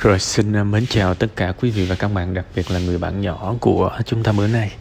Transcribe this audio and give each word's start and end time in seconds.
Rồi 0.00 0.18
xin 0.18 0.56
à, 0.56 0.64
mến 0.64 0.86
chào 0.86 1.14
tất 1.14 1.26
cả 1.36 1.52
quý 1.60 1.70
vị 1.70 1.86
và 1.86 1.94
các 1.94 2.12
bạn, 2.12 2.34
đặc 2.34 2.44
biệt 2.56 2.70
là 2.70 2.78
người 2.78 2.98
bạn 2.98 3.20
nhỏ 3.20 3.54
của 3.60 3.90
chúng 4.04 4.22
ta 4.22 4.32
bữa 4.32 4.46
nay. 4.46 4.72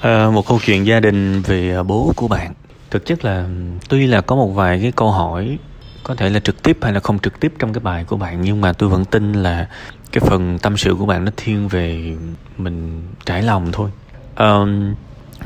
À, 0.00 0.30
một 0.30 0.46
câu 0.46 0.60
chuyện 0.64 0.86
gia 0.86 1.00
đình 1.00 1.42
về 1.42 1.74
à, 1.74 1.82
bố 1.82 2.12
của 2.16 2.28
bạn. 2.28 2.54
Thực 2.90 3.06
chất 3.06 3.24
là 3.24 3.46
tuy 3.88 4.06
là 4.06 4.20
có 4.20 4.36
một 4.36 4.48
vài 4.48 4.78
cái 4.82 4.92
câu 4.92 5.10
hỏi 5.10 5.58
có 6.02 6.14
thể 6.14 6.30
là 6.30 6.40
trực 6.40 6.62
tiếp 6.62 6.78
hay 6.82 6.92
là 6.92 7.00
không 7.00 7.18
trực 7.18 7.40
tiếp 7.40 7.52
trong 7.58 7.72
cái 7.72 7.80
bài 7.80 8.04
của 8.04 8.16
bạn 8.16 8.40
nhưng 8.40 8.60
mà 8.60 8.72
tôi 8.72 8.88
vẫn 8.88 9.04
tin 9.04 9.32
là 9.32 9.68
cái 10.12 10.20
phần 10.26 10.58
tâm 10.58 10.76
sự 10.76 10.94
của 10.98 11.06
bạn 11.06 11.24
nó 11.24 11.30
thiên 11.36 11.68
về 11.68 12.16
mình 12.56 13.02
trải 13.24 13.42
lòng 13.42 13.68
thôi. 13.72 13.90
À, 14.34 14.58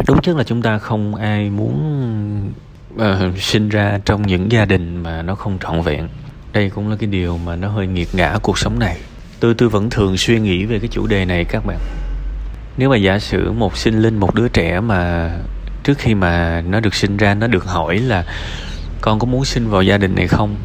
đúng 0.07 0.21
chất 0.23 0.37
là 0.37 0.45
chúng 0.45 0.63
ta 0.63 0.79
không 0.79 1.15
ai 1.15 1.51
muốn 1.51 2.53
uh, 2.95 3.39
sinh 3.39 3.69
ra 3.69 3.99
trong 4.05 4.27
những 4.27 4.53
gia 4.53 4.65
đình 4.65 5.03
mà 5.03 5.23
nó 5.23 5.35
không 5.35 5.59
trọn 5.59 5.83
vẹn 5.83 6.09
đây 6.53 6.71
cũng 6.71 6.91
là 6.91 6.97
cái 6.97 7.07
điều 7.07 7.39
mà 7.39 7.57
nó 7.57 7.69
hơi 7.69 7.87
nghiệt 7.87 8.09
ngã 8.13 8.39
cuộc 8.43 8.59
sống 8.59 8.79
này. 8.79 8.99
Tôi 9.41 9.55
tôi 9.55 9.69
vẫn 9.69 9.91
thường 9.91 10.17
suy 10.17 10.41
nghĩ 10.41 10.65
về 10.65 10.79
cái 10.79 10.89
chủ 10.89 11.07
đề 11.07 11.25
này, 11.25 11.45
các 11.45 11.67
bạn. 11.67 11.79
Nếu 12.77 12.91
mà 12.91 12.97
giả 12.97 13.19
sử 13.19 13.53
một 13.53 13.77
sinh 13.77 14.03
linh, 14.03 14.17
một 14.21 14.35
đứa 14.35 14.49
trẻ 14.49 14.81
mà 14.81 15.31
trước 15.85 15.99
khi 15.99 16.15
mà 16.15 16.61
nó 16.61 16.81
được 16.81 16.95
sinh 16.95 17.17
ra, 17.17 17.35
nó 17.35 17.47
được 17.47 17.65
hỏi 17.65 17.99
là 17.99 18.25
con 19.01 19.19
có 19.19 19.27
muốn 19.27 19.45
sinh 19.45 19.69
vào 19.69 19.83
gia 19.83 19.99
đình 19.99 20.15
này 20.15 20.29
không? 20.29 20.57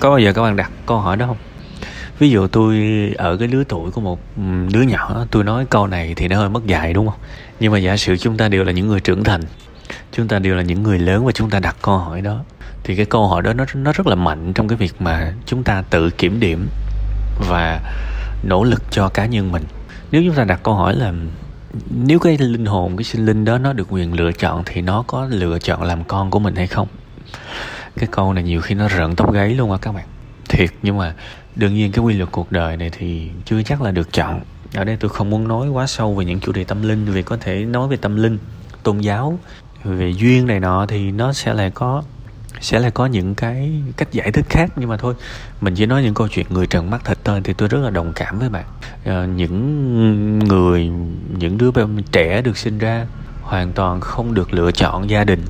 Có 0.00 0.10
bao 0.10 0.18
giờ 0.18 0.32
các 0.32 0.42
bạn 0.42 0.56
đặt 0.56 0.70
câu 0.86 0.98
hỏi 0.98 1.16
đó 1.16 1.26
không? 1.26 1.36
Ví 2.18 2.30
dụ 2.30 2.46
tôi 2.46 2.84
ở 3.16 3.36
cái 3.36 3.48
lứa 3.48 3.64
tuổi 3.68 3.90
của 3.90 4.00
một 4.00 4.20
ừ, 4.36 4.42
đứa 4.72 4.82
nhỏ, 4.82 5.26
tôi 5.30 5.44
nói 5.44 5.66
câu 5.70 5.86
này 5.86 6.14
thì 6.16 6.28
nó 6.28 6.36
hơi 6.36 6.48
mất 6.48 6.66
dạy 6.66 6.92
đúng 6.92 7.08
không? 7.08 7.18
Nhưng 7.60 7.72
mà 7.72 7.78
giả 7.78 7.96
sử 7.96 8.16
chúng 8.16 8.36
ta 8.36 8.48
đều 8.48 8.64
là 8.64 8.72
những 8.72 8.88
người 8.88 9.00
trưởng 9.00 9.24
thành, 9.24 9.42
chúng 10.12 10.28
ta 10.28 10.38
đều 10.38 10.54
là 10.54 10.62
những 10.62 10.82
người 10.82 10.98
lớn 10.98 11.26
và 11.26 11.32
chúng 11.32 11.50
ta 11.50 11.58
đặt 11.58 11.76
câu 11.82 11.98
hỏi 11.98 12.20
đó 12.20 12.44
thì 12.84 12.96
cái 12.96 13.06
câu 13.06 13.28
hỏi 13.28 13.42
đó 13.42 13.52
nó 13.52 13.64
nó 13.74 13.92
rất 13.92 14.06
là 14.06 14.14
mạnh 14.14 14.52
trong 14.52 14.68
cái 14.68 14.76
việc 14.76 14.92
mà 14.98 15.32
chúng 15.46 15.62
ta 15.62 15.82
tự 15.90 16.10
kiểm 16.10 16.40
điểm 16.40 16.68
và 17.48 17.80
nỗ 18.42 18.64
lực 18.64 18.82
cho 18.90 19.08
cá 19.08 19.26
nhân 19.26 19.52
mình. 19.52 19.64
Nếu 20.10 20.22
chúng 20.26 20.34
ta 20.34 20.44
đặt 20.44 20.60
câu 20.62 20.74
hỏi 20.74 20.96
là, 20.96 21.12
nếu 21.90 22.18
cái 22.18 22.38
linh 22.38 22.66
hồn, 22.66 22.96
cái 22.96 23.04
sinh 23.04 23.26
linh 23.26 23.44
đó 23.44 23.58
nó 23.58 23.72
được 23.72 23.86
quyền 23.90 24.12
lựa 24.12 24.32
chọn 24.32 24.62
thì 24.66 24.80
nó 24.80 25.04
có 25.06 25.26
lựa 25.30 25.58
chọn 25.58 25.82
làm 25.82 26.04
con 26.04 26.30
của 26.30 26.38
mình 26.38 26.56
hay 26.56 26.66
không? 26.66 26.88
Cái 27.96 28.08
câu 28.10 28.32
này 28.32 28.44
nhiều 28.44 28.60
khi 28.60 28.74
nó 28.74 28.88
rợn 28.88 29.16
tóc 29.16 29.32
gáy 29.32 29.54
luôn 29.54 29.72
á 29.72 29.78
các 29.82 29.92
bạn. 29.92 30.06
Thiệt, 30.48 30.70
nhưng 30.82 30.98
mà 30.98 31.14
đương 31.56 31.74
nhiên 31.74 31.92
cái 31.92 32.04
quy 32.04 32.14
luật 32.14 32.32
cuộc 32.32 32.52
đời 32.52 32.76
này 32.76 32.90
thì 32.98 33.30
chưa 33.44 33.62
chắc 33.62 33.82
là 33.82 33.90
được 33.90 34.12
chọn. 34.12 34.40
Ở 34.74 34.84
đây 34.84 34.96
tôi 35.00 35.08
không 35.08 35.30
muốn 35.30 35.48
nói 35.48 35.68
quá 35.68 35.86
sâu 35.86 36.14
về 36.14 36.24
những 36.24 36.40
chủ 36.40 36.52
đề 36.52 36.64
tâm 36.64 36.82
linh, 36.82 37.04
vì 37.04 37.22
có 37.22 37.36
thể 37.36 37.64
nói 37.64 37.88
về 37.88 37.96
tâm 37.96 38.16
linh, 38.16 38.38
tôn 38.82 38.98
giáo, 38.98 39.38
về 39.84 40.10
duyên 40.10 40.46
này 40.46 40.60
nọ 40.60 40.86
thì 40.86 41.10
nó 41.10 41.32
sẽ 41.32 41.54
lại 41.54 41.70
có 41.70 42.02
sẽ 42.64 42.78
là 42.78 42.90
có 42.90 43.06
những 43.06 43.34
cái 43.34 43.82
cách 43.96 44.12
giải 44.12 44.32
thích 44.32 44.46
khác 44.48 44.70
nhưng 44.76 44.88
mà 44.88 44.96
thôi 44.96 45.14
mình 45.60 45.74
chỉ 45.74 45.86
nói 45.86 46.02
những 46.02 46.14
câu 46.14 46.28
chuyện 46.28 46.46
người 46.48 46.66
trần 46.66 46.90
mắt 46.90 47.04
thịt 47.04 47.18
thôi 47.24 47.40
thì 47.44 47.52
tôi 47.52 47.68
rất 47.68 47.78
là 47.82 47.90
đồng 47.90 48.12
cảm 48.12 48.38
với 48.38 48.48
bạn. 48.48 48.64
À, 49.04 49.26
những 49.36 50.38
người 50.38 50.90
những 51.38 51.58
đứa 51.58 51.70
trẻ 52.12 52.42
được 52.42 52.56
sinh 52.58 52.78
ra 52.78 53.06
hoàn 53.42 53.72
toàn 53.72 54.00
không 54.00 54.34
được 54.34 54.52
lựa 54.52 54.72
chọn 54.72 55.10
gia 55.10 55.24
đình 55.24 55.40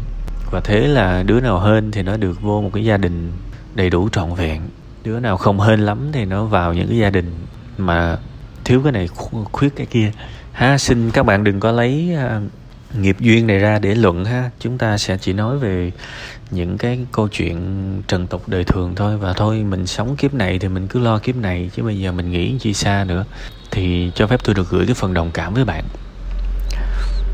và 0.50 0.60
thế 0.64 0.86
là 0.86 1.22
đứa 1.22 1.40
nào 1.40 1.60
hên 1.60 1.90
thì 1.90 2.02
nó 2.02 2.16
được 2.16 2.42
vô 2.42 2.62
một 2.62 2.70
cái 2.72 2.84
gia 2.84 2.96
đình 2.96 3.32
đầy 3.74 3.90
đủ 3.90 4.08
trọn 4.08 4.34
vẹn. 4.34 4.62
Đứa 5.04 5.20
nào 5.20 5.36
không 5.36 5.60
hên 5.60 5.80
lắm 5.80 5.98
thì 6.12 6.24
nó 6.24 6.44
vào 6.44 6.74
những 6.74 6.88
cái 6.88 6.98
gia 6.98 7.10
đình 7.10 7.34
mà 7.78 8.18
thiếu 8.64 8.80
cái 8.82 8.92
này 8.92 9.08
khuyết 9.52 9.76
cái 9.76 9.86
kia. 9.86 10.12
Ha 10.52 10.78
xin 10.78 11.10
các 11.10 11.26
bạn 11.26 11.44
đừng 11.44 11.60
có 11.60 11.72
lấy 11.72 12.16
uh, 12.36 12.42
nghiệp 13.00 13.16
duyên 13.20 13.46
này 13.46 13.58
ra 13.58 13.78
để 13.78 13.94
luận 13.94 14.24
ha. 14.24 14.50
Chúng 14.60 14.78
ta 14.78 14.98
sẽ 14.98 15.16
chỉ 15.20 15.32
nói 15.32 15.58
về 15.58 15.92
những 16.50 16.78
cái 16.78 16.98
câu 17.12 17.28
chuyện 17.28 17.56
trần 18.08 18.26
tục 18.26 18.42
đời 18.46 18.64
thường 18.64 18.94
thôi. 18.94 19.16
Và 19.16 19.32
thôi 19.32 19.64
mình 19.70 19.86
sống 19.86 20.16
kiếp 20.16 20.34
này 20.34 20.58
thì 20.58 20.68
mình 20.68 20.86
cứ 20.88 21.00
lo 21.00 21.18
kiếp 21.18 21.36
này 21.36 21.70
chứ 21.76 21.82
bây 21.82 21.98
giờ 21.98 22.12
mình 22.12 22.30
nghĩ 22.30 22.56
chi 22.60 22.74
xa 22.74 23.04
nữa. 23.08 23.24
Thì 23.70 24.10
cho 24.14 24.26
phép 24.26 24.40
tôi 24.44 24.54
được 24.54 24.70
gửi 24.70 24.86
cái 24.86 24.94
phần 24.94 25.14
đồng 25.14 25.30
cảm 25.34 25.54
với 25.54 25.64
bạn. 25.64 25.84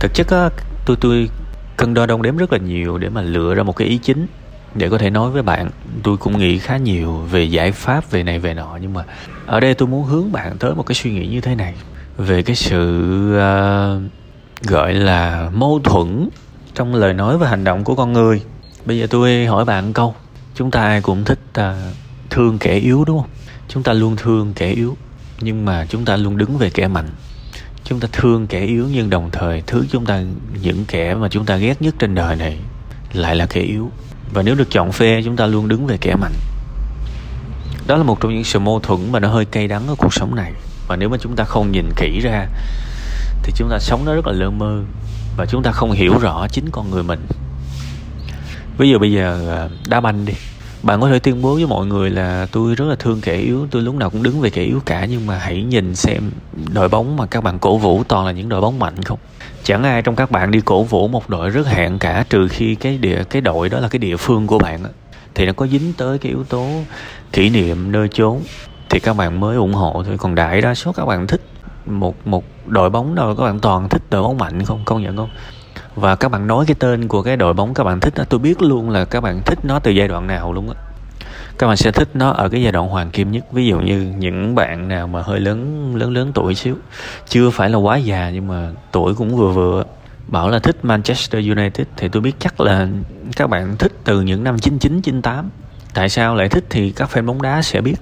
Thực 0.01 0.15
chất 0.15 0.27
á 0.31 0.49
tôi 0.87 0.97
tôi 1.01 1.29
cân 1.77 1.95
đo 1.95 2.07
đong 2.07 2.23
đếm 2.23 2.37
rất 2.37 2.53
là 2.53 2.59
nhiều 2.59 2.99
để 2.99 3.09
mà 3.09 3.23
lựa 3.23 3.55
ra 3.55 3.63
một 3.63 3.77
cái 3.77 3.89
ý 3.89 3.99
chính 3.99 4.27
để 4.75 4.89
có 4.89 4.99
thể 4.99 5.11
nói 5.11 5.31
với 5.31 5.43
bạn. 5.43 5.71
Tôi 6.03 6.17
cũng 6.17 6.39
nghĩ 6.39 6.59
khá 6.59 6.77
nhiều 6.77 7.13
về 7.13 7.45
giải 7.45 7.73
pháp 7.73 8.11
về 8.11 8.23
này 8.23 8.39
về 8.39 8.55
nọ 8.55 8.79
nhưng 8.81 8.93
mà 8.93 9.05
ở 9.47 9.61
đây 9.61 9.75
tôi 9.75 9.89
muốn 9.89 10.05
hướng 10.05 10.33
bạn 10.33 10.57
tới 10.59 10.75
một 10.75 10.83
cái 10.83 10.95
suy 10.95 11.11
nghĩ 11.11 11.27
như 11.27 11.41
thế 11.41 11.55
này. 11.55 11.75
Về 12.17 12.43
cái 12.43 12.57
sự 12.57 13.03
uh, 13.37 14.03
gọi 14.63 14.95
là 14.95 15.51
mâu 15.55 15.81
thuẫn 15.85 16.29
trong 16.75 16.95
lời 16.95 17.15
nói 17.15 17.39
và 17.39 17.49
hành 17.49 17.65
động 17.65 17.85
của 17.85 17.95
con 17.95 18.13
người. 18.13 18.43
Bây 18.85 18.99
giờ 18.99 19.07
tôi 19.11 19.47
hỏi 19.47 19.65
bạn 19.65 19.87
một 19.87 19.93
câu. 19.95 20.15
Chúng 20.55 20.71
ta 20.71 20.83
ai 20.83 21.01
cũng 21.01 21.25
thích 21.25 21.41
à, 21.53 21.93
thương 22.31 22.59
kẻ 22.59 22.75
yếu 22.75 23.05
đúng 23.05 23.19
không? 23.19 23.31
Chúng 23.69 23.83
ta 23.83 23.93
luôn 23.93 24.17
thương 24.17 24.53
kẻ 24.55 24.71
yếu 24.71 24.97
nhưng 25.41 25.65
mà 25.65 25.87
chúng 25.89 26.05
ta 26.05 26.17
luôn 26.17 26.37
đứng 26.37 26.59
về 26.59 26.71
kẻ 26.71 26.89
mạnh. 26.89 27.09
Chúng 27.85 28.01
ta 28.01 28.09
thương 28.13 28.47
kẻ 28.47 28.61
yếu 28.61 28.87
nhưng 28.93 29.11
đồng 29.11 29.31
thời 29.33 29.63
thứ 29.67 29.85
chúng 29.91 30.07
ta 30.07 30.23
những 30.63 30.85
kẻ 30.89 31.15
mà 31.15 31.29
chúng 31.29 31.47
ta 31.47 31.57
ghét 31.57 31.83
nhất 31.83 31.95
trên 31.99 32.15
đời 32.15 32.37
này 32.37 32.59
lại 33.13 33.37
là 33.37 33.47
kẻ 33.47 33.61
yếu. 33.61 33.91
Và 34.33 34.43
nếu 34.43 34.55
được 34.55 34.71
chọn 34.71 34.93
phe 34.93 35.23
chúng 35.23 35.37
ta 35.37 35.47
luôn 35.47 35.69
đứng 35.69 35.87
về 35.87 35.97
kẻ 36.01 36.15
mạnh. 36.17 36.35
Đó 37.87 37.97
là 37.97 38.03
một 38.03 38.21
trong 38.21 38.35
những 38.35 38.45
sự 38.45 38.59
mâu 38.59 38.81
thuẫn 38.81 39.13
mà 39.13 39.21
nó 39.21 39.29
hơi 39.29 39.45
cay 39.45 39.69
đắng 39.69 39.87
ở 39.89 39.95
cuộc 39.99 40.15
sống 40.15 40.35
này. 40.35 40.53
Và 40.89 40.97
nếu 40.97 41.09
mà 41.09 41.17
chúng 41.21 41.37
ta 41.37 41.45
không 41.45 41.73
nhìn 41.73 41.91
kỹ 41.97 42.21
ra 42.21 42.47
thì 43.51 43.57
chúng 43.57 43.69
ta 43.69 43.79
sống 43.79 44.05
nó 44.05 44.15
rất 44.15 44.27
là 44.27 44.33
lơ 44.33 44.51
mơ 44.51 44.83
và 45.37 45.47
chúng 45.47 45.63
ta 45.63 45.73
không 45.73 45.93
hiểu 45.93 46.19
rõ 46.19 46.49
chính 46.49 46.71
con 46.71 46.91
người 46.91 47.03
mình. 47.03 47.21
Ví 48.79 48.91
dụ 48.91 48.99
bây 48.99 49.13
giờ 49.13 49.57
à, 49.57 49.69
đá 49.89 50.01
banh 50.01 50.25
đi. 50.25 50.33
Bạn 50.83 51.01
có 51.01 51.09
thể 51.09 51.19
tuyên 51.19 51.43
bố 51.43 51.55
với 51.55 51.67
mọi 51.67 51.87
người 51.87 52.11
là 52.11 52.47
tôi 52.53 52.75
rất 52.75 52.85
là 52.89 52.97
thương 52.99 53.21
kẻ 53.21 53.37
yếu, 53.37 53.67
tôi 53.71 53.83
lúc 53.83 53.95
nào 53.95 54.11
cũng 54.11 54.23
đứng 54.23 54.41
về 54.41 54.51
kẻ 54.51 54.63
yếu 54.63 54.81
cả, 54.87 55.05
nhưng 55.05 55.27
mà 55.27 55.39
hãy 55.39 55.63
nhìn 55.63 55.97
xem 55.97 56.31
đội 56.73 56.89
bóng 56.89 57.17
mà 57.17 57.27
các 57.27 57.45
bạn 57.45 57.59
cổ 57.59 57.77
vũ 57.77 58.03
toàn 58.09 58.27
là 58.27 58.33
những 58.33 58.49
đội 58.49 58.61
bóng 58.61 58.79
mạnh 58.79 59.03
không? 59.03 59.19
Chẳng 59.65 59.83
ai 59.83 60.03
trong 60.03 60.17
các 60.17 60.31
bạn 60.31 60.51
đi 60.51 60.61
cổ 60.61 60.83
vũ 60.83 61.09
một 61.09 61.31
đội 61.31 61.51
rất 61.51 61.67
hạn 61.67 61.99
cả, 61.99 62.25
trừ 62.31 62.49
khi 62.49 62.75
cái 62.75 62.99
địa, 62.99 63.25
cái 63.31 63.43
đội 63.43 63.69
đó 63.69 63.81
là 63.81 63.89
cái 63.89 63.99
địa 63.99 64.17
phương 64.17 64.47
của 64.47 64.59
bạn 64.59 64.81
thì 65.35 65.47
nó 65.47 65.53
có 65.53 65.67
dính 65.67 65.93
tới 65.97 66.19
cái 66.19 66.33
yếu 66.33 66.45
tố 66.45 66.69
kỷ 67.33 67.51
niệm, 67.51 67.93
nơi 67.93 68.09
chốn. 68.09 68.41
Thì 68.91 69.01
các 69.01 69.17
bạn 69.17 69.41
mới 69.41 69.57
ủng 69.57 69.75
hộ 69.75 70.03
thôi. 70.07 70.19
Còn 70.19 70.35
đại 70.35 70.61
đa 70.61 70.75
số 70.75 70.93
các 70.93 71.05
bạn 71.05 71.27
thích 71.27 71.41
một 71.87 72.27
một 72.27 72.45
đội 72.67 72.91
bóng 72.91 73.15
đâu, 73.15 73.35
các 73.35 73.45
bạn 73.45 73.61
toàn 73.61 73.89
thích 73.89 74.03
đội 74.11 74.23
bóng 74.23 74.39
mạnh 74.39 74.65
không? 74.65 74.83
Công 74.85 75.03
nhận 75.03 75.17
không? 75.17 75.31
Và 75.95 76.17
các 76.17 76.29
bạn 76.29 76.47
nói 76.47 76.65
cái 76.67 76.75
tên 76.79 77.09
của 77.09 77.23
cái 77.23 77.37
đội 77.37 77.55
bóng 77.55 77.75
các 77.75 77.85
bạn 77.85 78.01
thích 78.01 78.15
đó, 78.17 78.25
tôi 78.29 78.41
biết 78.41 78.63
luôn 78.63 78.91
là 78.91 79.05
các 79.05 79.21
bạn 79.21 79.43
thích 79.47 79.59
nó 79.63 79.79
từ 79.79 79.91
giai 79.91 80.09
đoạn 80.09 80.27
nào 80.27 80.53
luôn 80.53 80.69
á. 80.69 80.75
Các 81.59 81.67
bạn 81.67 81.77
sẽ 81.77 81.93
thích 81.93 82.09
nó 82.15 82.31
ở 82.31 82.49
cái 82.49 82.63
giai 82.63 82.73
đoạn 82.73 82.89
hoàng 82.89 83.11
kim 83.11 83.31
nhất, 83.31 83.53
ví 83.53 83.67
dụ 83.67 83.81
như 83.81 84.15
những 84.19 84.55
bạn 84.55 84.89
nào 84.89 85.07
mà 85.07 85.23
hơi 85.23 85.41
lớn 85.41 85.93
lớn 85.97 86.13
lớn 86.13 86.33
tuổi 86.35 86.55
xíu. 86.55 86.77
Chưa 87.29 87.51
phải 87.51 87.71
là 87.71 87.79
quá 87.79 87.97
già, 87.97 88.31
nhưng 88.31 88.47
mà 88.47 88.71
tuổi 88.93 89.15
cũng 89.15 89.37
vừa 89.37 89.53
vừa 89.53 89.85
bảo 90.27 90.49
là 90.49 90.59
thích 90.59 90.85
Manchester 90.85 91.49
United 91.51 91.87
thì 91.97 92.09
tôi 92.09 92.23
biết 92.23 92.33
chắc 92.39 92.61
là 92.61 92.89
các 93.37 93.51
bạn 93.51 93.77
thích 93.77 93.93
từ 94.05 94.21
những 94.21 94.45
năm 94.45 94.59
99 94.59 95.03
98 95.03 95.51
tại 95.95 96.09
sao 96.09 96.35
lại 96.35 96.49
thích 96.49 96.65
thì 96.71 96.91
các 96.91 97.11
fan 97.13 97.27
bóng 97.27 97.43
đá 97.43 97.63
sẽ 97.63 97.81
biết. 97.81 97.97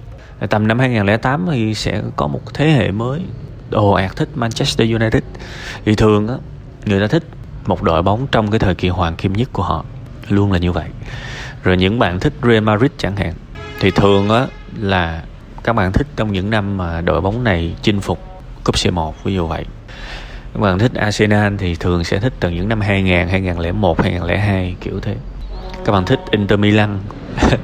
Tầm 0.51 0.69
năm 0.69 0.79
2008 0.79 1.47
thì 1.51 1.75
sẽ 1.75 2.03
có 2.17 2.27
một 2.27 2.55
thế 2.55 2.71
hệ 2.71 2.91
mới 2.91 3.21
ồ 3.71 3.93
ạt 3.93 4.17
thích 4.17 4.29
Manchester 4.35 4.91
United. 4.91 5.23
Thì 5.85 5.95
thường 5.95 6.29
á 6.29 6.35
người 6.85 7.01
ta 7.01 7.07
thích 7.07 7.25
một 7.67 7.83
đội 7.83 8.03
bóng 8.03 8.27
trong 8.33 8.51
cái 8.51 8.59
thời 8.59 8.75
kỳ 8.75 8.89
hoàng 8.89 9.17
kim 9.17 9.33
nhất 9.33 9.49
của 9.53 9.63
họ. 9.63 9.85
Luôn 10.29 10.53
là 10.53 10.59
như 10.59 10.73
vậy. 10.73 10.89
Rồi 11.63 11.77
những 11.77 11.99
bạn 11.99 12.21
thích 12.21 12.33
Real 12.43 12.61
Madrid 12.61 12.91
chẳng 12.99 13.17
hạn. 13.17 13.35
Thì 13.81 13.91
thường 13.91 14.29
á 14.29 14.47
là 14.77 15.23
các 15.65 15.73
bạn 15.73 15.93
thích 15.93 16.07
trong 16.17 16.33
những 16.33 16.51
năm 16.51 16.77
mà 16.77 17.01
đội 17.01 17.21
bóng 17.21 17.45
này 17.45 17.75
chinh 17.83 18.01
phục 18.01 18.19
cúp 18.65 18.75
C1 18.75 19.13
ví 19.25 19.35
dụ 19.35 19.47
vậy. 19.47 19.65
Các 20.55 20.61
bạn 20.61 20.79
thích 20.79 20.95
Arsenal 20.95 21.55
thì 21.59 21.75
thường 21.75 22.05
sẽ 22.05 22.21
thích 22.21 22.33
từ 22.41 22.51
những 22.51 22.69
năm 22.69 22.81
2000, 22.81 23.29
2001, 23.29 24.03
2002 24.03 24.77
kiểu 24.81 25.01
thế. 25.01 25.17
Các 25.85 25.93
bạn 25.93 26.05
thích 26.05 26.21
Inter 26.31 26.59
Milan. 26.59 26.99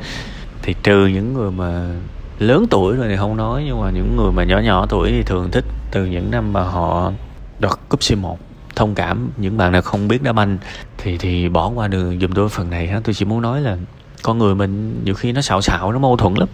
Thì 0.63 0.75
trừ 0.83 1.07
những 1.07 1.35
người 1.35 1.51
mà 1.51 1.89
lớn 2.39 2.67
tuổi 2.71 2.97
rồi 2.97 3.09
thì 3.09 3.17
không 3.17 3.37
nói, 3.37 3.63
nhưng 3.67 3.81
mà 3.81 3.91
những 3.91 4.17
người 4.17 4.33
mà 4.33 4.45
nhỏ 4.45 4.59
nhỏ 4.59 4.87
tuổi 4.87 5.11
thì 5.11 5.23
thường 5.23 5.51
thích 5.51 5.65
từ 5.91 6.07
những 6.07 6.31
năm 6.31 6.53
mà 6.53 6.63
họ 6.63 7.13
đoạt 7.59 7.79
cúp 7.89 8.01
C1 8.01 8.37
thông 8.77 8.95
cảm 8.95 9.31
những 9.37 9.57
bạn 9.57 9.73
nào 9.73 9.83
không 9.83 10.09
biết 10.09 10.23
đá 10.23 10.33
banh 10.33 10.59
thì 10.99 11.19
thì 11.19 11.49
bỏ 11.49 11.69
qua 11.69 11.89
đường 11.89 12.21
dùm 12.21 12.33
tôi 12.33 12.49
phần 12.49 12.71
này 12.71 12.87
ha. 12.87 13.01
Tôi 13.05 13.15
chỉ 13.15 13.25
muốn 13.25 13.43
nói 13.43 13.61
là 13.61 13.77
con 14.23 14.39
người 14.39 14.55
mình 14.55 15.01
nhiều 15.05 15.15
khi 15.15 15.33
nó 15.33 15.41
xạo 15.41 15.63
xạo, 15.63 15.93
nó 15.93 15.99
mâu 15.99 16.17
thuẫn 16.17 16.35
lắm. 16.35 16.49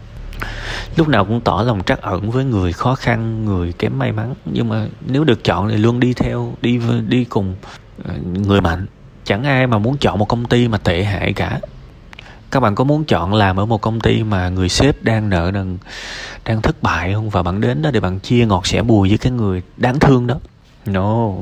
Lúc 0.96 1.08
nào 1.08 1.24
cũng 1.24 1.40
tỏ 1.40 1.62
lòng 1.66 1.82
trắc 1.86 2.02
ẩn 2.02 2.30
với 2.30 2.44
người 2.44 2.72
khó 2.72 2.94
khăn, 2.94 3.44
người 3.44 3.72
kém 3.72 3.98
may 3.98 4.12
mắn. 4.12 4.34
Nhưng 4.44 4.68
mà 4.68 4.86
nếu 5.06 5.24
được 5.24 5.44
chọn 5.44 5.68
thì 5.68 5.76
luôn 5.76 6.00
đi 6.00 6.14
theo, 6.14 6.54
đi 6.62 6.80
đi 7.08 7.24
cùng 7.24 7.54
ờ, 8.04 8.14
người 8.46 8.60
mạnh. 8.60 8.86
Chẳng 9.24 9.44
ai 9.44 9.66
mà 9.66 9.78
muốn 9.78 9.96
chọn 9.96 10.18
một 10.18 10.28
công 10.28 10.44
ty 10.44 10.68
mà 10.68 10.78
tệ 10.78 11.04
hại 11.04 11.32
cả 11.32 11.60
các 12.50 12.60
bạn 12.60 12.74
có 12.74 12.84
muốn 12.84 13.04
chọn 13.04 13.34
làm 13.34 13.60
ở 13.60 13.66
một 13.66 13.80
công 13.80 14.00
ty 14.00 14.22
mà 14.22 14.48
người 14.48 14.68
sếp 14.68 15.02
đang 15.02 15.28
nợ 15.28 15.50
nần 15.54 15.78
đang 16.44 16.62
thất 16.62 16.82
bại 16.82 17.12
không? 17.14 17.30
Và 17.30 17.42
bạn 17.42 17.60
đến 17.60 17.82
đó 17.82 17.90
để 17.90 18.00
bạn 18.00 18.20
chia 18.20 18.46
ngọt 18.46 18.66
sẻ 18.66 18.82
bùi 18.82 19.08
với 19.08 19.18
cái 19.18 19.32
người 19.32 19.62
đáng 19.76 19.98
thương 19.98 20.26
đó. 20.26 20.34
No 20.86 21.32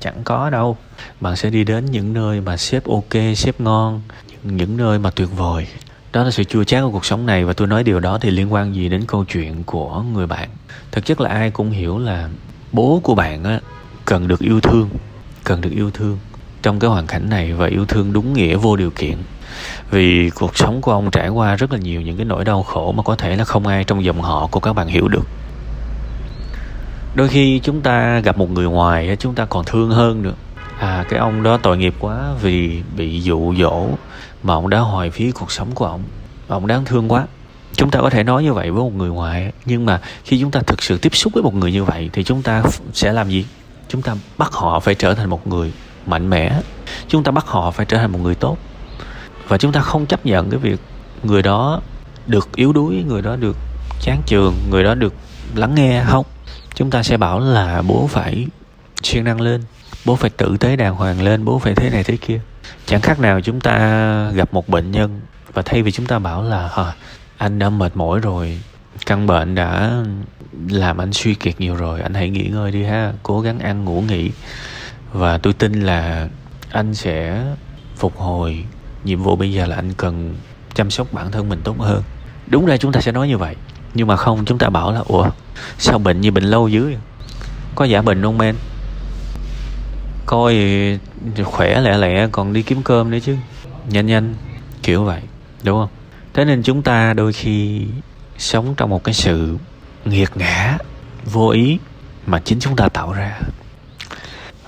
chẳng 0.00 0.22
có 0.24 0.50
đâu. 0.50 0.76
Bạn 1.20 1.36
sẽ 1.36 1.50
đi 1.50 1.64
đến 1.64 1.84
những 1.84 2.12
nơi 2.12 2.40
mà 2.40 2.56
sếp 2.56 2.84
ok 2.84 3.14
sếp 3.36 3.60
ngon 3.60 4.02
những, 4.28 4.56
những 4.56 4.76
nơi 4.76 4.98
mà 4.98 5.10
tuyệt 5.10 5.28
vời. 5.36 5.66
Đó 6.12 6.24
là 6.24 6.30
sự 6.30 6.44
chua 6.44 6.64
chát 6.64 6.82
của 6.82 6.90
cuộc 6.90 7.04
sống 7.04 7.26
này 7.26 7.44
và 7.44 7.52
tôi 7.52 7.68
nói 7.68 7.84
điều 7.84 8.00
đó 8.00 8.18
thì 8.20 8.30
liên 8.30 8.52
quan 8.52 8.74
gì 8.74 8.88
đến 8.88 9.04
câu 9.06 9.24
chuyện 9.24 9.64
của 9.64 10.02
người 10.02 10.26
bạn? 10.26 10.48
Thực 10.92 11.04
chất 11.04 11.20
là 11.20 11.30
ai 11.30 11.50
cũng 11.50 11.70
hiểu 11.70 11.98
là 11.98 12.28
bố 12.72 13.00
của 13.02 13.14
bạn 13.14 13.44
á 13.44 13.60
cần 14.04 14.28
được 14.28 14.40
yêu 14.40 14.60
thương 14.60 14.88
cần 15.44 15.60
được 15.60 15.70
yêu 15.72 15.90
thương. 15.90 16.18
Trong 16.62 16.78
cái 16.78 16.90
hoàn 16.90 17.06
cảnh 17.06 17.30
này 17.30 17.52
và 17.52 17.66
yêu 17.66 17.86
thương 17.86 18.12
đúng 18.12 18.32
nghĩa 18.32 18.56
vô 18.56 18.76
điều 18.76 18.90
kiện 18.90 19.16
vì 19.90 20.30
cuộc 20.30 20.56
sống 20.56 20.80
của 20.80 20.92
ông 20.92 21.10
trải 21.10 21.28
qua 21.28 21.56
rất 21.56 21.72
là 21.72 21.78
nhiều 21.78 22.00
những 22.00 22.16
cái 22.16 22.24
nỗi 22.24 22.44
đau 22.44 22.62
khổ 22.62 22.92
mà 22.92 23.02
có 23.02 23.16
thể 23.16 23.36
là 23.36 23.44
không 23.44 23.66
ai 23.66 23.84
trong 23.84 24.04
dòng 24.04 24.22
họ 24.22 24.46
của 24.46 24.60
các 24.60 24.72
bạn 24.72 24.86
hiểu 24.86 25.08
được. 25.08 25.26
Đôi 27.14 27.28
khi 27.28 27.60
chúng 27.62 27.80
ta 27.80 28.20
gặp 28.20 28.38
một 28.38 28.50
người 28.50 28.66
ngoài 28.66 29.16
chúng 29.20 29.34
ta 29.34 29.44
còn 29.44 29.64
thương 29.64 29.90
hơn 29.90 30.22
nữa. 30.22 30.34
À 30.78 31.04
cái 31.08 31.18
ông 31.18 31.42
đó 31.42 31.56
tội 31.62 31.76
nghiệp 31.76 31.94
quá 31.98 32.34
vì 32.42 32.82
bị 32.96 33.20
dụ 33.20 33.54
dỗ 33.58 33.86
mà 34.42 34.54
ông 34.54 34.70
đã 34.70 34.78
hoài 34.78 35.10
phí 35.10 35.30
cuộc 35.30 35.52
sống 35.52 35.68
của 35.74 35.86
ông. 35.86 36.02
Ông 36.48 36.66
đáng 36.66 36.84
thương 36.84 37.12
quá. 37.12 37.26
Chúng 37.74 37.90
ta 37.90 38.00
có 38.00 38.10
thể 38.10 38.22
nói 38.22 38.42
như 38.42 38.52
vậy 38.52 38.70
với 38.70 38.82
một 38.82 38.94
người 38.94 39.10
ngoài 39.10 39.52
nhưng 39.64 39.86
mà 39.86 40.00
khi 40.24 40.40
chúng 40.40 40.50
ta 40.50 40.60
thực 40.66 40.82
sự 40.82 40.98
tiếp 40.98 41.14
xúc 41.14 41.32
với 41.32 41.42
một 41.42 41.54
người 41.54 41.72
như 41.72 41.84
vậy 41.84 42.10
thì 42.12 42.24
chúng 42.24 42.42
ta 42.42 42.62
sẽ 42.92 43.12
làm 43.12 43.30
gì? 43.30 43.46
Chúng 43.88 44.02
ta 44.02 44.14
bắt 44.38 44.52
họ 44.52 44.80
phải 44.80 44.94
trở 44.94 45.14
thành 45.14 45.30
một 45.30 45.46
người 45.46 45.72
mạnh 46.06 46.30
mẽ. 46.30 46.60
Chúng 47.08 47.22
ta 47.22 47.32
bắt 47.32 47.46
họ 47.46 47.70
phải 47.70 47.86
trở 47.86 47.98
thành 47.98 48.12
một 48.12 48.18
người 48.22 48.34
tốt 48.34 48.56
và 49.48 49.58
chúng 49.58 49.72
ta 49.72 49.80
không 49.80 50.06
chấp 50.06 50.26
nhận 50.26 50.50
cái 50.50 50.58
việc 50.58 50.80
người 51.22 51.42
đó 51.42 51.80
được 52.26 52.56
yếu 52.56 52.72
đuối 52.72 53.04
người 53.08 53.22
đó 53.22 53.36
được 53.36 53.56
chán 54.00 54.22
trường 54.26 54.54
người 54.70 54.84
đó 54.84 54.94
được 54.94 55.14
lắng 55.54 55.74
nghe 55.74 56.04
không? 56.06 56.26
Chúng 56.74 56.90
ta 56.90 57.02
sẽ 57.02 57.16
bảo 57.16 57.40
là 57.40 57.82
bố 57.82 58.06
phải 58.06 58.46
siêng 59.02 59.24
năng 59.24 59.40
lên 59.40 59.62
bố 60.04 60.16
phải 60.16 60.30
tử 60.30 60.56
tế 60.60 60.76
đàng 60.76 60.94
hoàng 60.94 61.22
lên 61.22 61.44
bố 61.44 61.58
phải 61.58 61.74
thế 61.74 61.90
này 61.90 62.04
thế 62.04 62.16
kia. 62.16 62.40
Chẳng 62.86 63.00
khác 63.00 63.20
nào 63.20 63.40
chúng 63.40 63.60
ta 63.60 64.30
gặp 64.30 64.54
một 64.54 64.68
bệnh 64.68 64.90
nhân 64.90 65.20
và 65.52 65.62
thay 65.62 65.82
vì 65.82 65.92
chúng 65.92 66.06
ta 66.06 66.18
bảo 66.18 66.42
là 66.42 66.68
à, 66.68 66.94
anh 67.36 67.58
đã 67.58 67.70
mệt 67.70 67.96
mỏi 67.96 68.20
rồi 68.20 68.60
căn 69.06 69.26
bệnh 69.26 69.54
đã 69.54 70.02
làm 70.68 70.98
anh 70.98 71.12
suy 71.12 71.34
kiệt 71.34 71.60
nhiều 71.60 71.76
rồi 71.76 72.00
anh 72.00 72.14
hãy 72.14 72.30
nghỉ 72.30 72.48
ngơi 72.48 72.70
đi 72.70 72.84
ha 72.84 73.12
cố 73.22 73.40
gắng 73.40 73.58
ăn 73.58 73.84
ngủ 73.84 74.00
nghỉ. 74.08 74.30
Và 75.12 75.38
tôi 75.38 75.52
tin 75.52 75.72
là 75.72 76.28
anh 76.70 76.94
sẽ 76.94 77.44
phục 77.96 78.16
hồi 78.16 78.64
nhiệm 79.04 79.22
vụ 79.22 79.36
bây 79.36 79.52
giờ 79.52 79.66
là 79.66 79.76
anh 79.76 79.92
cần 79.96 80.36
chăm 80.74 80.90
sóc 80.90 81.12
bản 81.12 81.30
thân 81.30 81.48
mình 81.48 81.60
tốt 81.64 81.76
hơn. 81.78 82.02
Đúng 82.46 82.66
ra 82.66 82.76
chúng 82.76 82.92
ta 82.92 83.00
sẽ 83.00 83.12
nói 83.12 83.28
như 83.28 83.38
vậy, 83.38 83.56
nhưng 83.94 84.06
mà 84.06 84.16
không, 84.16 84.44
chúng 84.44 84.58
ta 84.58 84.68
bảo 84.68 84.92
là, 84.92 85.00
ủa, 85.06 85.30
sao 85.78 85.98
bệnh 85.98 86.20
như 86.20 86.30
bệnh 86.30 86.44
lâu 86.44 86.68
dưới? 86.68 86.96
Có 87.74 87.84
giả 87.84 88.02
bệnh 88.02 88.22
không 88.22 88.38
men 88.38 88.54
coi 90.26 90.54
khỏe 91.44 91.80
lẹ 91.80 91.98
lẹ 91.98 92.28
còn 92.32 92.52
đi 92.52 92.62
kiếm 92.62 92.82
cơm 92.82 93.10
nữa 93.10 93.18
chứ. 93.22 93.36
Nhanh 93.88 94.06
nhanh, 94.06 94.34
kiểu 94.82 95.04
vậy, 95.04 95.22
đúng 95.62 95.78
không? 95.80 95.88
Thế 96.34 96.44
nên 96.44 96.62
chúng 96.62 96.82
ta 96.82 97.14
đôi 97.14 97.32
khi 97.32 97.86
sống 98.38 98.74
trong 98.76 98.90
một 98.90 99.04
cái 99.04 99.14
sự 99.14 99.56
nghiệt 100.04 100.30
ngã, 100.34 100.78
vô 101.24 101.48
ý 101.48 101.78
mà 102.26 102.40
chính 102.44 102.60
chúng 102.60 102.76
ta 102.76 102.88
tạo 102.88 103.12
ra. 103.12 103.40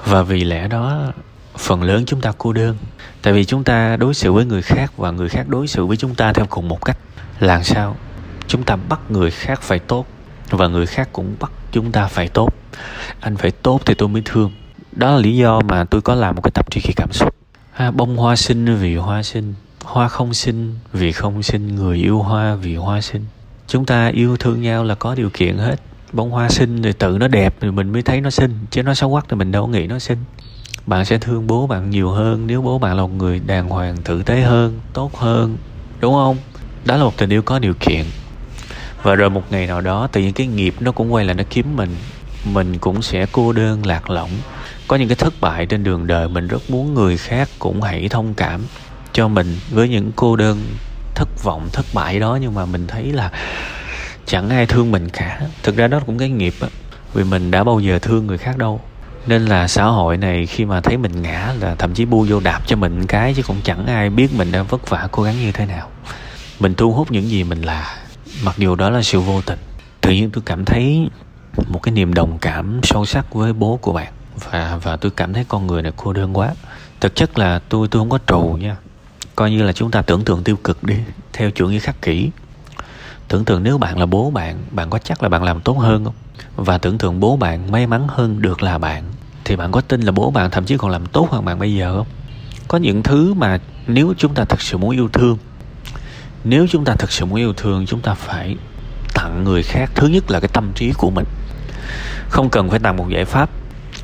Và 0.05 0.23
vì 0.23 0.45
lẽ 0.45 0.69
đó 0.69 1.13
phần 1.61 1.83
lớn 1.83 2.05
chúng 2.07 2.21
ta 2.21 2.33
cô 2.39 2.53
đơn. 2.53 2.77
Tại 3.23 3.33
vì 3.33 3.45
chúng 3.45 3.65
ta 3.65 3.97
đối 3.97 4.15
xử 4.15 4.33
với 4.33 4.45
người 4.45 4.63
khác 4.63 4.93
và 4.97 5.11
người 5.11 5.29
khác 5.29 5.49
đối 5.49 5.67
xử 5.67 5.87
với 5.87 5.97
chúng 5.97 6.15
ta 6.15 6.33
theo 6.33 6.47
cùng 6.51 6.69
một 6.69 6.85
cách. 6.85 6.99
Làm 7.41 7.65
sao? 7.65 7.97
Chúng 8.47 8.63
ta 8.63 8.77
bắt 8.77 9.01
người 9.09 9.31
khác 9.31 9.63
phải 9.63 9.79
tốt 9.79 10.07
và 10.51 10.69
người 10.69 10.87
khác 10.87 11.09
cũng 11.13 11.37
bắt 11.41 11.53
chúng 11.73 11.93
ta 11.93 12.07
phải 12.07 12.29
tốt. 12.29 12.55
Anh 13.21 13.37
phải 13.37 13.51
tốt 13.51 13.81
thì 13.87 13.95
tôi 13.95 14.09
mới 14.09 14.23
thương. 14.25 14.53
Đó 14.93 15.11
là 15.11 15.19
lý 15.19 15.37
do 15.37 15.61
mà 15.61 15.85
tôi 15.85 16.01
có 16.01 16.15
làm 16.15 16.35
một 16.35 16.43
cái 16.43 16.51
tập 16.51 16.71
tri 16.71 16.81
kỷ 16.81 16.93
cảm 16.97 17.13
xúc. 17.13 17.35
Ha, 17.73 17.91
bông 17.91 18.17
hoa 18.17 18.37
sinh 18.37 18.77
vì 18.77 18.97
hoa 18.97 19.23
sinh 19.23 19.55
hoa 19.85 20.09
không 20.09 20.35
sinh 20.35 20.79
vì 20.93 21.13
không 21.13 21.43
sinh 21.43 21.75
người 21.75 21.97
yêu 21.97 22.19
hoa 22.19 22.55
vì 22.55 22.77
hoa 22.77 23.01
sinh. 23.01 23.25
Chúng 23.69 23.87
ta 23.87 24.07
yêu 24.09 24.37
thương 24.37 24.63
nhau 24.63 24.85
là 24.85 24.95
có 24.95 25.15
điều 25.15 25.31
kiện 25.31 25.59
hết. 25.59 25.77
Bông 26.13 26.31
hoa 26.31 26.49
sinh 26.49 26.83
thì 26.83 26.93
tự 26.93 27.19
nó 27.19 27.29
đẹp 27.29 27.55
thì 27.61 27.71
mình 27.71 27.93
mới 27.93 28.03
thấy 28.03 28.21
nó 28.21 28.31
xinh 28.31 28.59
chứ 28.71 28.83
nó 28.83 28.95
xấu 28.95 29.11
quắc 29.11 29.25
thì 29.29 29.37
mình 29.37 29.53
đâu 29.53 29.67
nghĩ 29.67 29.87
nó 29.87 29.99
xinh 29.99 30.19
bạn 30.87 31.05
sẽ 31.05 31.19
thương 31.19 31.47
bố 31.47 31.67
bạn 31.67 31.91
nhiều 31.91 32.11
hơn 32.11 32.47
nếu 32.47 32.63
bố 32.63 32.79
bạn 32.79 32.97
là 32.97 33.03
một 33.03 33.13
người 33.13 33.41
đàng 33.47 33.69
hoàng, 33.69 33.97
tử 34.05 34.23
tế 34.23 34.41
hơn, 34.41 34.81
tốt 34.93 35.17
hơn, 35.17 35.57
đúng 36.01 36.15
không? 36.15 36.37
Đó 36.85 36.97
là 36.97 37.05
một 37.05 37.17
tình 37.17 37.31
yêu 37.31 37.43
có 37.43 37.59
điều 37.59 37.75
kiện. 37.81 38.05
Và 39.03 39.15
rồi 39.15 39.31
một 39.31 39.43
ngày 39.51 39.67
nào 39.67 39.81
đó, 39.81 40.09
tự 40.13 40.21
nhiên 40.21 40.33
cái 40.33 40.47
nghiệp 40.47 40.75
nó 40.81 40.93
cũng 40.93 41.13
quay 41.13 41.25
lại, 41.25 41.35
nó 41.35 41.45
kiếm 41.51 41.77
mình. 41.77 41.97
Mình 42.45 42.79
cũng 42.79 43.03
sẽ 43.03 43.27
cô 43.33 43.53
đơn, 43.53 43.87
lạc 43.87 44.11
lõng. 44.11 44.31
Có 44.89 44.97
những 44.97 45.09
cái 45.09 45.17
thất 45.17 45.35
bại 45.41 45.67
trên 45.67 45.85
đường 45.85 46.07
đời, 46.07 46.29
mình 46.29 46.49
rất 46.49 46.71
muốn 46.71 46.95
người 46.95 47.17
khác 47.17 47.49
cũng 47.59 47.83
hãy 47.83 48.09
thông 48.09 48.35
cảm 48.35 48.61
cho 49.13 49.29
mình 49.29 49.57
với 49.71 49.89
những 49.89 50.13
cô 50.17 50.37
đơn, 50.37 50.63
thất 51.15 51.29
vọng, 51.45 51.69
thất 51.73 51.87
bại 51.95 52.21
đó. 52.21 52.39
Nhưng 52.41 52.55
mà 52.55 52.65
mình 52.65 52.87
thấy 52.87 53.13
là 53.13 53.31
chẳng 54.27 54.49
ai 54.49 54.67
thương 54.67 54.93
mình 54.93 55.09
cả. 55.09 55.41
Thực 55.63 55.77
ra 55.77 55.89
đó 55.89 56.01
cũng 56.07 56.19
cái 56.19 56.29
nghiệp 56.29 56.55
á. 56.61 56.69
Vì 57.15 57.25
mình 57.25 57.51
đã 57.51 57.65
bao 57.65 57.81
giờ 57.81 57.99
thương 57.99 58.27
người 58.27 58.39
khác 58.39 58.59
đâu 58.59 58.81
nên 59.27 59.45
là 59.45 59.69
xã 59.69 59.85
hội 59.85 60.17
này 60.17 60.47
khi 60.47 60.65
mà 60.65 60.81
thấy 60.81 60.97
mình 60.97 61.23
ngã 61.23 61.55
là 61.61 61.75
thậm 61.75 61.95
chí 61.95 62.05
bu 62.05 62.27
vô 62.29 62.41
đạp 62.41 62.63
cho 62.67 62.77
mình 62.77 63.07
cái 63.07 63.35
chứ 63.35 63.43
cũng 63.43 63.61
chẳng 63.65 63.87
ai 63.87 64.11
biết 64.11 64.35
mình 64.35 64.53
đang 64.53 64.67
vất 64.67 64.91
vả 64.91 65.09
cố 65.13 65.23
gắng 65.23 65.41
như 65.41 65.53
thế 65.53 65.67
nào. 65.67 65.89
Mình 66.61 66.75
thu 66.75 66.93
hút 66.93 67.11
những 67.11 67.29
gì 67.29 67.45
mình 67.45 67.63
là, 67.63 67.97
mặc 68.43 68.55
dù 68.59 68.75
đó 68.75 68.91
là 68.91 69.03
sự 69.03 69.21
vô 69.21 69.41
tình. 69.43 69.59
Tự 70.01 70.11
nhiên 70.11 70.31
tôi 70.31 70.43
cảm 70.47 70.65
thấy 70.65 71.09
một 71.69 71.83
cái 71.83 71.93
niềm 71.93 72.15
đồng 72.15 72.39
cảm 72.39 72.81
sâu 72.83 73.07
sắc 73.07 73.35
với 73.35 73.53
bố 73.53 73.79
của 73.83 73.93
bạn 73.93 74.13
và 74.51 74.79
và 74.83 74.97
tôi 74.97 75.11
cảm 75.17 75.33
thấy 75.33 75.45
con 75.49 75.67
người 75.67 75.83
này 75.83 75.93
cô 75.97 76.13
đơn 76.13 76.39
quá. 76.39 76.55
Thực 77.01 77.15
chất 77.15 77.39
là 77.39 77.61
tôi 77.69 77.89
tôi 77.89 78.01
không 78.01 78.11
có 78.11 78.19
trù 78.27 78.43
nha. 78.61 78.77
Coi 79.37 79.51
như 79.51 79.63
là 79.63 79.73
chúng 79.73 79.91
ta 79.91 80.03
tưởng 80.03 80.25
tượng 80.25 80.45
tiêu 80.45 80.57
cực 80.57 80.85
đi, 80.85 80.95
theo 81.33 81.51
chủ 81.51 81.69
nghĩa 81.69 81.79
khắc 81.79 82.03
kỷ 82.03 82.31
tưởng 83.31 83.45
tượng 83.45 83.63
nếu 83.63 83.79
bạn 83.79 83.99
là 83.99 84.07
bố 84.07 84.31
bạn 84.31 84.65
bạn 84.71 84.91
có 84.91 84.99
chắc 84.99 85.23
là 85.23 85.29
bạn 85.29 85.43
làm 85.43 85.61
tốt 85.61 85.79
hơn 85.79 86.05
không? 86.05 86.15
Và 86.57 86.79
tưởng 86.79 86.99
tượng 86.99 87.21
bố 87.21 87.37
bạn 87.37 87.73
may 87.73 87.87
mắn 87.87 88.07
hơn 88.09 88.43
được 88.43 88.63
là 88.63 88.79
bạn, 88.79 89.05
thì 89.45 89.57
bạn 89.57 89.73
có 89.73 89.81
tin 89.81 90.01
là 90.01 90.13
bố 90.13 90.31
bạn 90.31 90.51
thậm 90.51 90.65
chí 90.65 90.77
còn 90.77 90.91
làm 90.91 91.07
tốt 91.07 91.29
hơn 91.31 91.45
bạn 91.45 91.59
bây 91.59 91.75
giờ 91.75 91.97
không? 91.97 92.07
Có 92.69 92.79
những 92.79 93.03
thứ 93.03 93.35
mà 93.35 93.59
nếu 93.87 94.15
chúng 94.19 94.35
ta 94.35 94.45
thực 94.45 94.61
sự 94.61 94.79
muốn 94.79 94.91
yêu 94.91 95.09
thương, 95.13 95.39
nếu 96.45 96.67
chúng 96.71 96.85
ta 96.85 96.95
thực 96.95 97.13
sự 97.13 97.25
muốn 97.25 97.39
yêu 97.39 97.53
thương, 97.53 97.87
chúng 97.87 98.01
ta 98.01 98.15
phải 98.15 98.57
tặng 99.15 99.45
người 99.45 99.63
khác. 99.63 99.91
Thứ 99.95 100.07
nhất 100.07 100.31
là 100.31 100.41
cái 100.41 100.49
tâm 100.53 100.73
trí 100.75 100.93
của 100.99 101.11
mình. 101.11 101.27
Không 102.29 102.51
cần 102.51 102.71
phải 102.71 102.79
tặng 102.79 102.97
một 102.97 103.09
giải 103.09 103.25
pháp, 103.25 103.51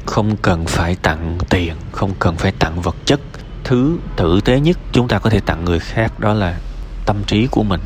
không 0.05 0.37
cần 0.37 0.67
phải 0.67 0.96
tặng 1.02 1.38
tiền, 1.50 1.75
không 1.93 2.11
cần 2.19 2.37
phải 2.37 2.52
tặng 2.52 2.81
vật 2.81 2.96
chất. 3.05 3.20
Thứ 3.64 3.99
tử 4.17 4.40
tế 4.44 4.61
nhất 4.61 4.78
chúng 4.93 5.08
ta 5.08 5.19
có 5.19 5.31
thể 5.31 5.40
tặng 5.40 5.64
người 5.64 5.78
khác 5.78 6.20
đó 6.20 6.32
là 6.32 6.58
tâm 7.06 7.17
trí 7.26 7.46
của 7.46 7.62
mình 7.62 7.81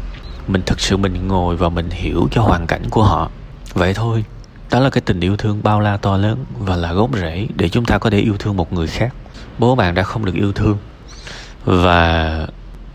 mình 0.47 0.63
thực 0.67 0.81
sự 0.81 0.97
mình 0.97 1.29
ngồi 1.29 1.57
và 1.57 1.69
mình 1.69 1.91
hiểu 1.91 2.29
cho 2.31 2.43
hoàn 2.43 2.67
cảnh 2.67 2.83
của 2.91 3.03
họ. 3.03 3.31
Vậy 3.75 3.95
thôi, 3.95 4.25
đó 4.71 4.81
là 4.81 4.91
cái 4.91 5.01
tình 5.01 5.20
yêu 5.20 5.37
thương 5.37 5.61
bao 5.63 5.81
la 5.81 5.97
to 5.97 6.17
lớn 6.17 6.44
và 6.59 6.77
là 6.77 6.93
gốc 6.93 7.11
rễ 7.17 7.47
để 7.56 7.69
chúng 7.69 7.85
ta 7.85 7.99
có 7.99 8.11
thể 8.11 8.19
yêu 8.19 8.37
thương 8.39 8.56
một 8.56 8.73
người 8.73 8.87
khác. 8.87 9.15
Bố 9.59 9.75
bạn 9.75 9.94
đã 9.94 10.03
không 10.03 10.25
được 10.25 10.35
yêu 10.35 10.53
thương 10.53 10.79
và 11.65 12.47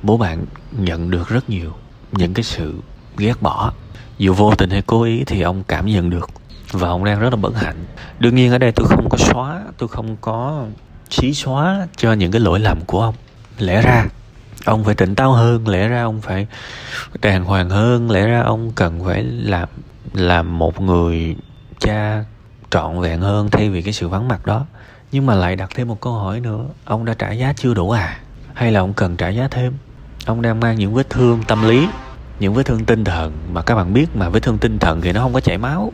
bố 0.03 0.17
bạn 0.17 0.45
nhận 0.71 1.11
được 1.11 1.29
rất 1.29 1.49
nhiều 1.49 1.73
những 2.11 2.33
cái 2.33 2.43
sự 2.43 2.73
ghét 3.17 3.41
bỏ. 3.41 3.71
Dù 4.17 4.33
vô 4.33 4.55
tình 4.55 4.69
hay 4.69 4.81
cố 4.81 5.03
ý 5.03 5.23
thì 5.23 5.41
ông 5.41 5.63
cảm 5.67 5.85
nhận 5.85 6.09
được 6.09 6.29
và 6.71 6.87
ông 6.87 7.03
đang 7.03 7.19
rất 7.19 7.29
là 7.29 7.35
bất 7.35 7.55
hạnh. 7.55 7.85
Đương 8.19 8.35
nhiên 8.35 8.51
ở 8.51 8.57
đây 8.57 8.71
tôi 8.71 8.87
không 8.87 9.09
có 9.09 9.17
xóa, 9.17 9.61
tôi 9.77 9.89
không 9.89 10.17
có 10.21 10.65
xí 11.09 11.33
xóa 11.33 11.87
cho 11.97 12.13
những 12.13 12.31
cái 12.31 12.41
lỗi 12.41 12.59
lầm 12.59 12.79
của 12.85 13.01
ông. 13.01 13.15
Lẽ 13.59 13.81
ra 13.81 14.05
ông 14.65 14.83
phải 14.83 14.95
tỉnh 14.95 15.15
táo 15.15 15.31
hơn, 15.31 15.67
lẽ 15.67 15.87
ra 15.87 16.03
ông 16.03 16.21
phải 16.21 16.47
đàng 17.21 17.43
hoàng 17.43 17.69
hơn, 17.69 18.11
lẽ 18.11 18.27
ra 18.27 18.41
ông 18.41 18.71
cần 18.75 19.05
phải 19.05 19.23
làm 19.23 19.69
làm 20.13 20.57
một 20.57 20.81
người 20.81 21.35
cha 21.79 22.23
trọn 22.69 22.99
vẹn 22.99 23.19
hơn 23.21 23.49
thay 23.49 23.69
vì 23.69 23.81
cái 23.81 23.93
sự 23.93 24.07
vắng 24.07 24.27
mặt 24.27 24.45
đó. 24.45 24.65
Nhưng 25.11 25.25
mà 25.25 25.35
lại 25.35 25.55
đặt 25.55 25.69
thêm 25.75 25.87
một 25.87 26.01
câu 26.01 26.13
hỏi 26.13 26.39
nữa, 26.39 26.65
ông 26.85 27.05
đã 27.05 27.13
trả 27.13 27.31
giá 27.31 27.53
chưa 27.53 27.73
đủ 27.73 27.91
à? 27.91 28.19
Hay 28.53 28.71
là 28.71 28.79
ông 28.79 28.93
cần 28.93 29.15
trả 29.15 29.29
giá 29.29 29.47
thêm? 29.51 29.73
Ông 30.25 30.41
đang 30.41 30.59
mang 30.59 30.75
những 30.75 30.93
vết 30.93 31.09
thương 31.09 31.43
tâm 31.47 31.67
lý, 31.67 31.87
những 32.39 32.53
vết 32.53 32.63
thương 32.63 32.85
tinh 32.85 33.03
thần. 33.03 33.33
Mà 33.51 33.61
các 33.61 33.75
bạn 33.75 33.93
biết 33.93 34.15
mà 34.15 34.29
vết 34.29 34.39
thương 34.39 34.57
tinh 34.57 34.79
thần 34.79 35.01
thì 35.01 35.11
nó 35.11 35.21
không 35.21 35.33
có 35.33 35.39
chảy 35.39 35.57
máu. 35.57 35.91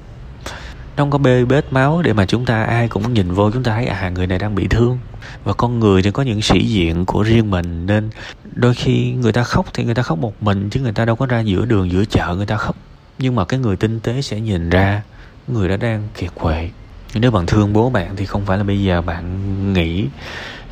Nó 0.97 1.03
không 1.03 1.11
có 1.11 1.17
bê 1.17 1.45
bết 1.45 1.73
máu 1.73 2.01
để 2.01 2.13
mà 2.13 2.25
chúng 2.25 2.45
ta 2.45 2.63
ai 2.63 2.87
cũng 2.87 3.13
nhìn 3.13 3.31
vô, 3.31 3.51
chúng 3.51 3.63
ta 3.63 3.75
thấy 3.75 3.85
à 3.85 4.09
người 4.09 4.27
này 4.27 4.39
đang 4.39 4.55
bị 4.55 4.67
thương 4.67 4.99
và 5.43 5.53
con 5.53 5.79
người 5.79 6.01
thì 6.01 6.11
có 6.11 6.23
những 6.23 6.41
sĩ 6.41 6.65
diện 6.65 7.05
của 7.05 7.23
riêng 7.23 7.51
mình, 7.51 7.85
nên 7.85 8.09
đôi 8.55 8.73
khi 8.73 9.11
người 9.11 9.33
ta 9.33 9.43
khóc 9.43 9.65
thì 9.73 9.83
người 9.83 9.95
ta 9.95 10.01
khóc 10.01 10.17
một 10.17 10.43
mình, 10.43 10.69
chứ 10.69 10.79
người 10.79 10.93
ta 10.93 11.05
đâu 11.05 11.15
có 11.15 11.25
ra 11.25 11.39
giữa 11.39 11.65
đường 11.65 11.91
giữa 11.91 12.05
chợ 12.05 12.35
người 12.35 12.45
ta 12.45 12.57
khóc. 12.57 12.75
Nhưng 13.19 13.35
mà 13.35 13.45
cái 13.45 13.59
người 13.59 13.75
tinh 13.75 13.99
tế 13.99 14.21
sẽ 14.21 14.39
nhìn 14.39 14.69
ra 14.69 15.01
người 15.47 15.69
đó 15.69 15.77
đang 15.77 16.07
kiệt 16.17 16.31
quệ. 16.35 16.69
Nếu 17.15 17.31
bạn 17.31 17.45
thương 17.45 17.73
bố 17.73 17.89
bạn 17.89 18.15
thì 18.15 18.25
không 18.25 18.45
phải 18.45 18.57
là 18.57 18.63
bây 18.63 18.83
giờ 18.83 19.01
bạn 19.01 19.73
nghĩ 19.73 20.05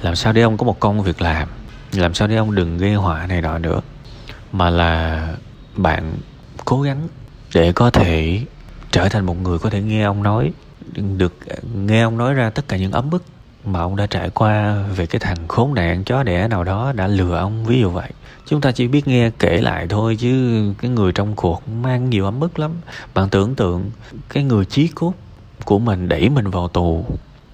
làm 0.01 0.15
sao 0.15 0.33
để 0.33 0.41
ông 0.41 0.57
có 0.57 0.65
một 0.65 0.79
công 0.79 1.01
việc 1.01 1.21
làm 1.21 1.47
làm 1.93 2.13
sao 2.13 2.27
để 2.27 2.35
ông 2.35 2.55
đừng 2.55 2.77
gây 2.77 2.93
họa 2.93 3.27
này 3.27 3.41
nọ 3.41 3.57
nữa. 3.57 3.81
Mà 4.51 4.69
là 4.69 5.27
bạn 5.75 6.13
cố 6.65 6.81
gắng 6.81 7.07
để 7.53 7.71
có 7.71 7.89
thể 7.89 8.41
trở 8.91 9.09
thành 9.09 9.25
một 9.25 9.41
người 9.41 9.59
có 9.59 9.69
thể 9.69 9.81
nghe 9.81 10.03
ông 10.03 10.23
nói, 10.23 10.51
được 11.17 11.33
nghe 11.75 12.01
ông 12.01 12.17
nói 12.17 12.33
ra 12.33 12.49
tất 12.49 12.67
cả 12.67 12.77
những 12.77 12.91
ấm 12.91 13.09
bức 13.09 13.23
mà 13.65 13.79
ông 13.79 13.95
đã 13.95 14.07
trải 14.07 14.29
qua 14.29 14.83
về 14.95 15.05
cái 15.05 15.19
thằng 15.19 15.47
khốn 15.47 15.73
nạn 15.73 16.03
chó 16.03 16.23
đẻ 16.23 16.47
nào 16.47 16.63
đó 16.63 16.91
đã 16.95 17.07
lừa 17.07 17.37
ông, 17.37 17.65
ví 17.65 17.79
dụ 17.79 17.89
vậy. 17.89 18.11
Chúng 18.45 18.61
ta 18.61 18.71
chỉ 18.71 18.87
biết 18.87 19.07
nghe 19.07 19.29
kể 19.39 19.61
lại 19.61 19.87
thôi, 19.87 20.17
chứ 20.19 20.63
cái 20.81 20.91
người 20.91 21.11
trong 21.11 21.35
cuộc 21.35 21.69
mang 21.69 22.09
nhiều 22.09 22.25
ấm 22.25 22.39
ức 22.39 22.59
lắm. 22.59 22.71
Bạn 23.13 23.29
tưởng 23.29 23.55
tượng 23.55 23.91
cái 24.29 24.43
người 24.43 24.65
chí 24.65 24.87
cốt 24.87 25.13
của 25.65 25.79
mình 25.79 26.09
đẩy 26.09 26.29
mình 26.29 26.49
vào 26.49 26.67
tù, 26.67 27.05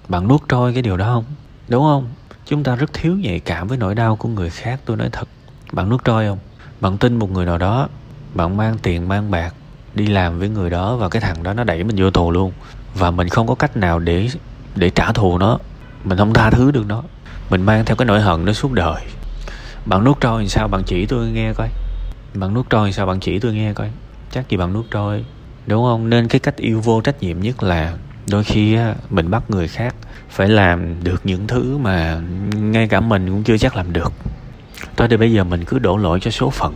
bạn 0.08 0.28
nuốt 0.28 0.42
trôi 0.50 0.74
cái 0.74 0.82
điều 0.82 0.98
đó 0.98 1.06
không? 1.06 1.26
Đúng 1.68 1.84
không? 1.84 2.08
Chúng 2.46 2.64
ta 2.64 2.76
rất 2.76 2.94
thiếu 2.94 3.16
nhạy 3.16 3.40
cảm 3.40 3.68
với 3.68 3.78
nỗi 3.78 3.96
đau 3.96 4.16
của 4.16 4.30
người 4.30 4.50
khác, 4.50 4.80
tôi 4.86 4.98
nói 4.98 5.10
thật. 5.12 5.28
Bạn 5.72 5.90
nuốt 5.90 6.04
trôi 6.04 6.28
không? 6.28 6.40
Bạn 6.82 6.98
tin 6.98 7.16
một 7.16 7.32
người 7.32 7.46
nào 7.46 7.58
đó, 7.58 7.90
bạn 8.34 8.58
mang 8.58 8.78
tiền, 8.82 9.08
mang 9.08 9.32
bạc, 9.32 9.54
đi 9.94 10.08
làm 10.08 10.40
với 10.40 10.50
người 10.50 10.70
đó 10.70 10.96
và 10.96 11.10
cái 11.10 11.22
thằng 11.22 11.44
đó 11.44 11.54
nó 11.54 11.64
đẩy 11.64 11.84
mình 11.84 11.96
vô 12.00 12.12
tù 12.12 12.32
luôn. 12.32 12.52
Và 12.96 13.12
mình 13.12 13.30
không 13.30 13.48
có 13.48 13.56
cách 13.56 13.78
nào 13.78 14.00
để 14.00 14.30
để 14.76 14.90
trả 14.90 15.12
thù 15.12 15.38
nó 15.38 15.60
mình 16.06 16.18
không 16.18 16.34
tha 16.34 16.50
thứ 16.50 16.72
được 16.72 16.86
nó. 16.88 17.04
Mình 17.50 17.62
mang 17.62 17.86
theo 17.86 17.96
cái 17.96 18.06
nỗi 18.06 18.22
hận 18.22 18.46
nó 18.46 18.54
suốt 18.54 18.72
đời. 18.72 19.02
Bạn 19.86 20.04
nuốt 20.04 20.20
trôi 20.20 20.42
làm 20.42 20.50
sao? 20.50 20.68
Bạn 20.68 20.84
chỉ 20.86 21.06
tôi 21.06 21.28
nghe 21.28 21.54
coi. 21.54 21.70
Bạn 22.34 22.54
nuốt 22.54 22.70
trôi 22.70 22.88
làm 22.88 22.94
sao? 22.94 23.06
Bạn 23.06 23.20
chỉ 23.20 23.40
tôi 23.40 23.54
nghe 23.54 23.74
coi. 23.74 23.90
Chắc 24.32 24.50
gì 24.50 24.58
bạn 24.58 24.74
nuốt 24.74 24.86
trôi, 24.92 25.26
đúng 25.68 25.84
không? 25.84 26.10
Nên 26.10 26.28
cái 26.28 26.40
cách 26.40 26.58
yêu 26.58 26.82
vô 26.82 27.02
trách 27.02 27.22
nhiệm 27.22 27.40
nhất 27.40 27.64
là 27.64 27.94
đôi 28.30 28.44
khi 28.44 28.78
mình 29.10 29.32
bắt 29.32 29.44
người 29.50 29.68
khác 29.68 29.96
phải 30.30 30.50
làm 30.50 31.04
được 31.04 31.22
những 31.24 31.48
thứ 31.48 31.78
mà 31.78 32.22
ngay 32.56 32.88
cả 32.88 33.00
mình 33.00 33.28
cũng 33.28 33.44
chưa 33.44 33.58
chắc 33.58 33.76
làm 33.76 33.94
được. 33.94 34.14
Thôi 34.98 35.08
thì 35.12 35.18
bây 35.18 35.32
giờ 35.32 35.44
mình 35.44 35.66
cứ 35.66 35.80
đổ 35.80 35.98
lỗi 35.98 36.20
cho 36.20 36.32
số 36.32 36.50
phận. 36.50 36.76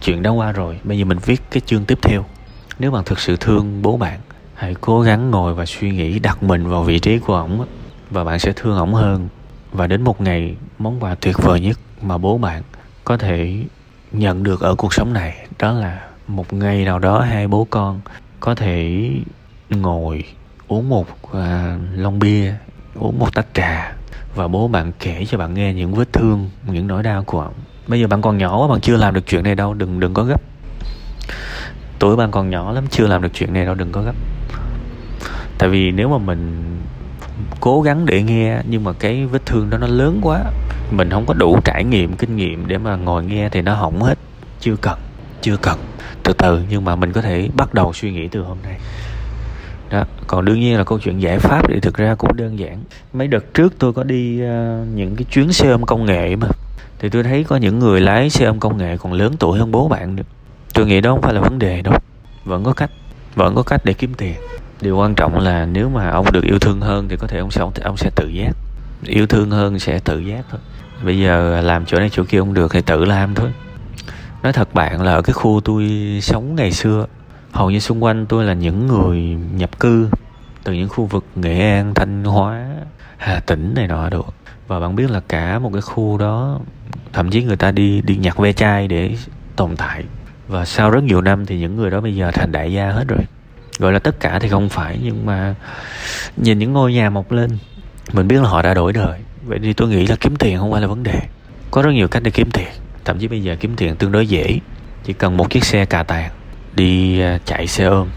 Chuyện 0.00 0.22
đã 0.22 0.30
qua 0.30 0.52
rồi, 0.52 0.80
bây 0.84 0.98
giờ 0.98 1.04
mình 1.04 1.18
viết 1.18 1.42
cái 1.50 1.60
chương 1.66 1.84
tiếp 1.84 1.98
theo. 2.02 2.24
Nếu 2.78 2.90
bạn 2.90 3.04
thực 3.04 3.20
sự 3.20 3.36
thương 3.36 3.82
bố 3.82 3.96
bạn, 3.96 4.20
hãy 4.54 4.74
cố 4.80 5.00
gắng 5.00 5.30
ngồi 5.30 5.54
và 5.54 5.66
suy 5.66 5.90
nghĩ 5.90 6.18
đặt 6.18 6.42
mình 6.42 6.68
vào 6.68 6.82
vị 6.82 6.98
trí 6.98 7.18
của 7.18 7.34
ổng 7.34 7.66
và 8.10 8.24
bạn 8.24 8.38
sẽ 8.38 8.52
thương 8.56 8.76
ổng 8.76 8.94
hơn. 8.94 9.28
Và 9.72 9.86
đến 9.86 10.02
một 10.02 10.20
ngày 10.20 10.56
món 10.78 11.00
quà 11.00 11.14
tuyệt 11.14 11.36
vời 11.38 11.60
nhất 11.60 11.78
mà 12.02 12.18
bố 12.18 12.38
bạn 12.38 12.62
có 13.04 13.16
thể 13.16 13.64
nhận 14.12 14.42
được 14.42 14.60
ở 14.60 14.74
cuộc 14.74 14.94
sống 14.94 15.12
này 15.12 15.46
đó 15.58 15.72
là 15.72 16.08
một 16.26 16.52
ngày 16.52 16.84
nào 16.84 16.98
đó 16.98 17.20
hai 17.20 17.48
bố 17.48 17.66
con 17.70 18.00
có 18.40 18.54
thể 18.54 19.10
ngồi 19.70 20.24
uống 20.68 20.88
một 20.88 21.06
uh, 21.26 21.40
lon 21.94 22.18
bia 22.18 22.54
uống 22.94 23.18
một 23.18 23.34
tách 23.34 23.46
trà. 23.54 23.92
Và 24.34 24.48
bố 24.48 24.68
bạn 24.68 24.92
kể 24.98 25.24
cho 25.28 25.38
bạn 25.38 25.54
nghe 25.54 25.74
những 25.74 25.94
vết 25.94 26.12
thương 26.12 26.50
những 26.66 26.86
nỗi 26.86 27.02
đau 27.02 27.24
của 27.24 27.40
ông 27.40 27.54
bây 27.86 28.00
giờ 28.00 28.06
bạn 28.06 28.22
còn 28.22 28.38
nhỏ 28.38 28.58
quá 28.58 28.68
bạn 28.68 28.80
chưa 28.80 28.96
làm 28.96 29.14
được 29.14 29.26
chuyện 29.26 29.44
này 29.44 29.54
đâu 29.54 29.74
đừng 29.74 30.00
đừng 30.00 30.14
có 30.14 30.22
gấp. 30.22 30.40
Tuổi 31.98 32.16
bạn 32.16 32.30
còn 32.30 32.50
nhỏ 32.50 32.72
lắm 32.72 32.84
chưa 32.90 33.06
làm 33.06 33.22
được 33.22 33.28
chuyện 33.34 33.52
này 33.52 33.66
đâu 33.66 33.74
đừng 33.74 33.92
có 33.92 34.02
gấp. 34.02 34.14
Tại 35.58 35.68
vì 35.68 35.90
nếu 35.90 36.08
mà 36.08 36.18
mình 36.18 36.79
cố 37.60 37.82
gắng 37.82 38.06
để 38.06 38.22
nghe 38.22 38.60
nhưng 38.68 38.84
mà 38.84 38.92
cái 38.92 39.26
vết 39.26 39.46
thương 39.46 39.70
đó 39.70 39.78
nó 39.78 39.86
lớn 39.86 40.18
quá. 40.22 40.44
Mình 40.90 41.10
không 41.10 41.26
có 41.26 41.34
đủ 41.34 41.58
trải 41.64 41.84
nghiệm 41.84 42.16
kinh 42.16 42.36
nghiệm 42.36 42.68
để 42.68 42.78
mà 42.78 42.96
ngồi 42.96 43.24
nghe 43.24 43.48
thì 43.48 43.62
nó 43.62 43.74
hỏng 43.74 44.02
hết. 44.02 44.18
Chưa 44.60 44.76
cần 44.76 44.98
chưa 45.42 45.56
cần. 45.56 45.78
Từ 46.22 46.32
từ 46.32 46.60
nhưng 46.70 46.84
mà 46.84 46.96
mình 46.96 47.12
có 47.12 47.22
thể 47.22 47.48
bắt 47.54 47.74
đầu 47.74 47.92
suy 47.92 48.12
nghĩ 48.12 48.28
từ 48.28 48.42
hôm 48.42 48.58
nay. 48.62 48.78
Đó 49.90 50.04
còn 50.26 50.44
đương 50.44 50.60
nhiên 50.60 50.78
là 50.78 50.84
câu 50.84 50.98
chuyện 50.98 51.22
giải 51.22 51.38
pháp 51.38 51.68
thì 51.68 51.80
thực 51.80 51.96
ra 51.96 52.14
cũng 52.14 52.36
đơn 52.36 52.58
giản. 52.58 52.82
Mấy 53.12 53.28
đợt 53.28 53.54
trước 53.54 53.74
tôi 53.78 53.92
có 53.92 54.02
đi 54.02 54.42
uh, 54.42 54.48
những 54.94 55.16
cái 55.16 55.24
chuyến 55.30 55.52
xe 55.52 55.70
ôm 55.70 55.86
công 55.86 56.04
nghệ 56.04 56.36
mà. 56.36 56.46
Thì 56.98 57.08
tôi 57.08 57.22
thấy 57.22 57.44
có 57.44 57.56
những 57.56 57.78
người 57.78 58.00
lái 58.00 58.30
xe 58.30 58.44
ôm 58.44 58.60
công 58.60 58.76
nghệ 58.76 58.96
còn 58.96 59.12
lớn 59.12 59.34
tuổi 59.38 59.58
hơn 59.58 59.70
bố 59.70 59.88
bạn 59.88 60.16
nữa. 60.16 60.22
Tôi 60.74 60.86
nghĩ 60.86 61.00
đó 61.00 61.10
không 61.10 61.22
phải 61.22 61.34
là 61.34 61.40
vấn 61.40 61.58
đề 61.58 61.82
đâu. 61.82 61.94
Vẫn 62.44 62.64
có 62.64 62.72
cách 62.72 62.90
vẫn 63.34 63.54
có 63.54 63.62
cách 63.62 63.84
để 63.84 63.92
kiếm 63.92 64.14
tiền 64.14 64.34
điều 64.82 64.96
quan 64.96 65.14
trọng 65.14 65.38
là 65.38 65.66
nếu 65.66 65.88
mà 65.88 66.10
ông 66.10 66.32
được 66.32 66.44
yêu 66.44 66.58
thương 66.58 66.80
hơn 66.80 67.08
thì 67.08 67.16
có 67.16 67.26
thể 67.26 67.38
ông 67.38 67.50
sẽ 67.50 67.62
ông 67.82 67.96
sẽ 67.96 68.10
tự 68.16 68.28
giác. 68.28 68.52
Yêu 69.04 69.26
thương 69.26 69.50
hơn 69.50 69.78
sẽ 69.78 69.98
tự 69.98 70.18
giác 70.18 70.44
thôi. 70.50 70.60
Bây 71.04 71.18
giờ 71.18 71.60
làm 71.60 71.86
chỗ 71.86 71.98
này 71.98 72.10
chỗ 72.12 72.24
kia 72.28 72.38
không 72.38 72.54
được 72.54 72.72
thì 72.72 72.82
tự 72.82 73.04
làm 73.04 73.34
thôi. 73.34 73.52
Nói 74.42 74.52
thật 74.52 74.74
bạn 74.74 75.02
là 75.02 75.12
ở 75.12 75.22
cái 75.22 75.32
khu 75.32 75.60
tôi 75.64 75.88
sống 76.22 76.54
ngày 76.54 76.72
xưa, 76.72 77.06
hầu 77.52 77.70
như 77.70 77.78
xung 77.78 78.04
quanh 78.04 78.26
tôi 78.26 78.44
là 78.44 78.54
những 78.54 78.86
người 78.86 79.20
nhập 79.54 79.80
cư 79.80 80.08
từ 80.64 80.72
những 80.72 80.88
khu 80.88 81.04
vực 81.04 81.24
nghệ 81.34 81.60
an, 81.60 81.94
thanh 81.94 82.24
hóa, 82.24 82.66
hà 83.16 83.40
tĩnh 83.40 83.74
này 83.74 83.86
nọ 83.86 84.08
được 84.08 84.26
và 84.66 84.80
bạn 84.80 84.96
biết 84.96 85.10
là 85.10 85.20
cả 85.28 85.58
một 85.58 85.70
cái 85.72 85.82
khu 85.82 86.18
đó, 86.18 86.60
thậm 87.12 87.30
chí 87.30 87.42
người 87.42 87.56
ta 87.56 87.70
đi 87.70 88.00
đi 88.00 88.16
nhặt 88.16 88.38
ve 88.38 88.52
chai 88.52 88.88
để 88.88 89.16
tồn 89.56 89.76
tại. 89.76 90.04
Và 90.48 90.64
sau 90.64 90.90
rất 90.90 91.04
nhiều 91.04 91.20
năm 91.20 91.46
thì 91.46 91.58
những 91.58 91.76
người 91.76 91.90
đó 91.90 92.00
bây 92.00 92.16
giờ 92.16 92.30
thành 92.30 92.52
đại 92.52 92.72
gia 92.72 92.86
hết 92.86 93.04
rồi 93.08 93.20
gọi 93.80 93.92
là 93.92 93.98
tất 93.98 94.20
cả 94.20 94.38
thì 94.38 94.48
không 94.48 94.68
phải, 94.68 94.98
nhưng 95.02 95.26
mà 95.26 95.54
nhìn 96.36 96.58
những 96.58 96.72
ngôi 96.72 96.92
nhà 96.92 97.10
mọc 97.10 97.32
lên, 97.32 97.50
mình 98.12 98.28
biết 98.28 98.42
là 98.42 98.48
họ 98.48 98.62
đã 98.62 98.74
đổi 98.74 98.92
đời. 98.92 99.20
Vậy 99.46 99.58
thì 99.62 99.72
tôi 99.72 99.88
nghĩ 99.88 100.06
là 100.06 100.16
kiếm 100.20 100.36
tiền 100.36 100.58
không 100.58 100.72
phải 100.72 100.80
là 100.80 100.86
vấn 100.86 101.02
đề. 101.02 101.20
Có 101.70 101.82
rất 101.82 101.90
nhiều 101.90 102.08
cách 102.08 102.22
để 102.22 102.30
kiếm 102.30 102.50
tiền, 102.50 102.68
thậm 103.04 103.18
chí 103.18 103.28
bây 103.28 103.42
giờ 103.42 103.56
kiếm 103.60 103.76
tiền 103.76 103.96
tương 103.96 104.12
đối 104.12 104.26
dễ. 104.26 104.58
Chỉ 105.04 105.12
cần 105.12 105.36
một 105.36 105.50
chiếc 105.50 105.64
xe 105.64 105.84
cà 105.84 106.02
tàng, 106.02 106.30
đi 106.74 107.20
à, 107.20 107.38
chạy 107.44 107.66
xe 107.66 107.84
ôm, 107.84 108.08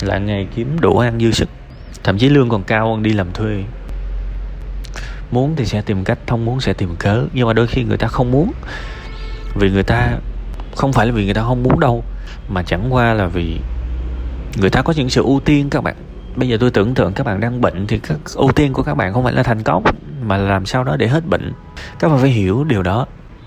là 0.00 0.18
ngày 0.18 0.46
kiếm 0.54 0.76
đủ 0.80 0.98
ăn 0.98 1.20
dư 1.20 1.30
sức. 1.30 1.48
Thậm 2.04 2.18
chí 2.18 2.28
lương 2.28 2.48
còn 2.48 2.62
cao 2.62 2.90
hơn 2.90 3.02
đi 3.02 3.12
làm 3.12 3.32
thuê. 3.32 3.64
Muốn 5.30 5.54
thì 5.56 5.64
sẽ 5.64 5.82
tìm 5.82 6.04
cách, 6.04 6.18
không 6.28 6.44
muốn 6.44 6.60
sẽ 6.60 6.72
tìm 6.72 6.96
cớ. 6.98 7.24
Nhưng 7.32 7.46
mà 7.46 7.52
đôi 7.52 7.66
khi 7.66 7.84
người 7.84 7.98
ta 7.98 8.06
không 8.06 8.30
muốn. 8.30 8.52
Vì 9.54 9.70
người 9.70 9.82
ta, 9.82 10.08
không 10.76 10.92
phải 10.92 11.06
là 11.06 11.12
vì 11.12 11.24
người 11.24 11.34
ta 11.34 11.42
không 11.42 11.62
muốn 11.62 11.80
đâu, 11.80 12.04
mà 12.48 12.62
chẳng 12.62 12.94
qua 12.94 13.14
là 13.14 13.26
vì 13.26 13.60
người 14.56 14.70
ta 14.70 14.82
có 14.82 14.92
những 14.96 15.10
sự 15.10 15.22
ưu 15.22 15.40
tiên, 15.40 15.70
các 15.70 15.84
bạn. 15.84 15.96
Bây 16.36 16.48
giờ 16.48 16.56
tôi 16.60 16.70
tưởng 16.70 16.94
tượng 16.94 17.12
các 17.12 17.26
bạn 17.26 17.40
đang 17.40 17.60
bệnh 17.60 17.86
thì 17.86 17.98
các 17.98 18.18
ưu 18.34 18.52
tiên 18.52 18.72
của 18.72 18.82
các 18.82 18.94
bạn 18.94 19.12
không 19.12 19.24
phải 19.24 19.32
là 19.32 19.42
thành 19.42 19.62
công, 19.62 19.84
mà 20.22 20.36
là 20.36 20.48
làm 20.48 20.66
sao 20.66 20.84
đó 20.84 20.96
để 20.96 21.08
hết 21.08 21.26
bệnh. 21.26 21.52
Các 21.98 22.08
bạn 22.08 22.18
phải 22.18 22.30
hiểu 22.30 22.64
điều 22.64 22.82
đó. 22.82 23.06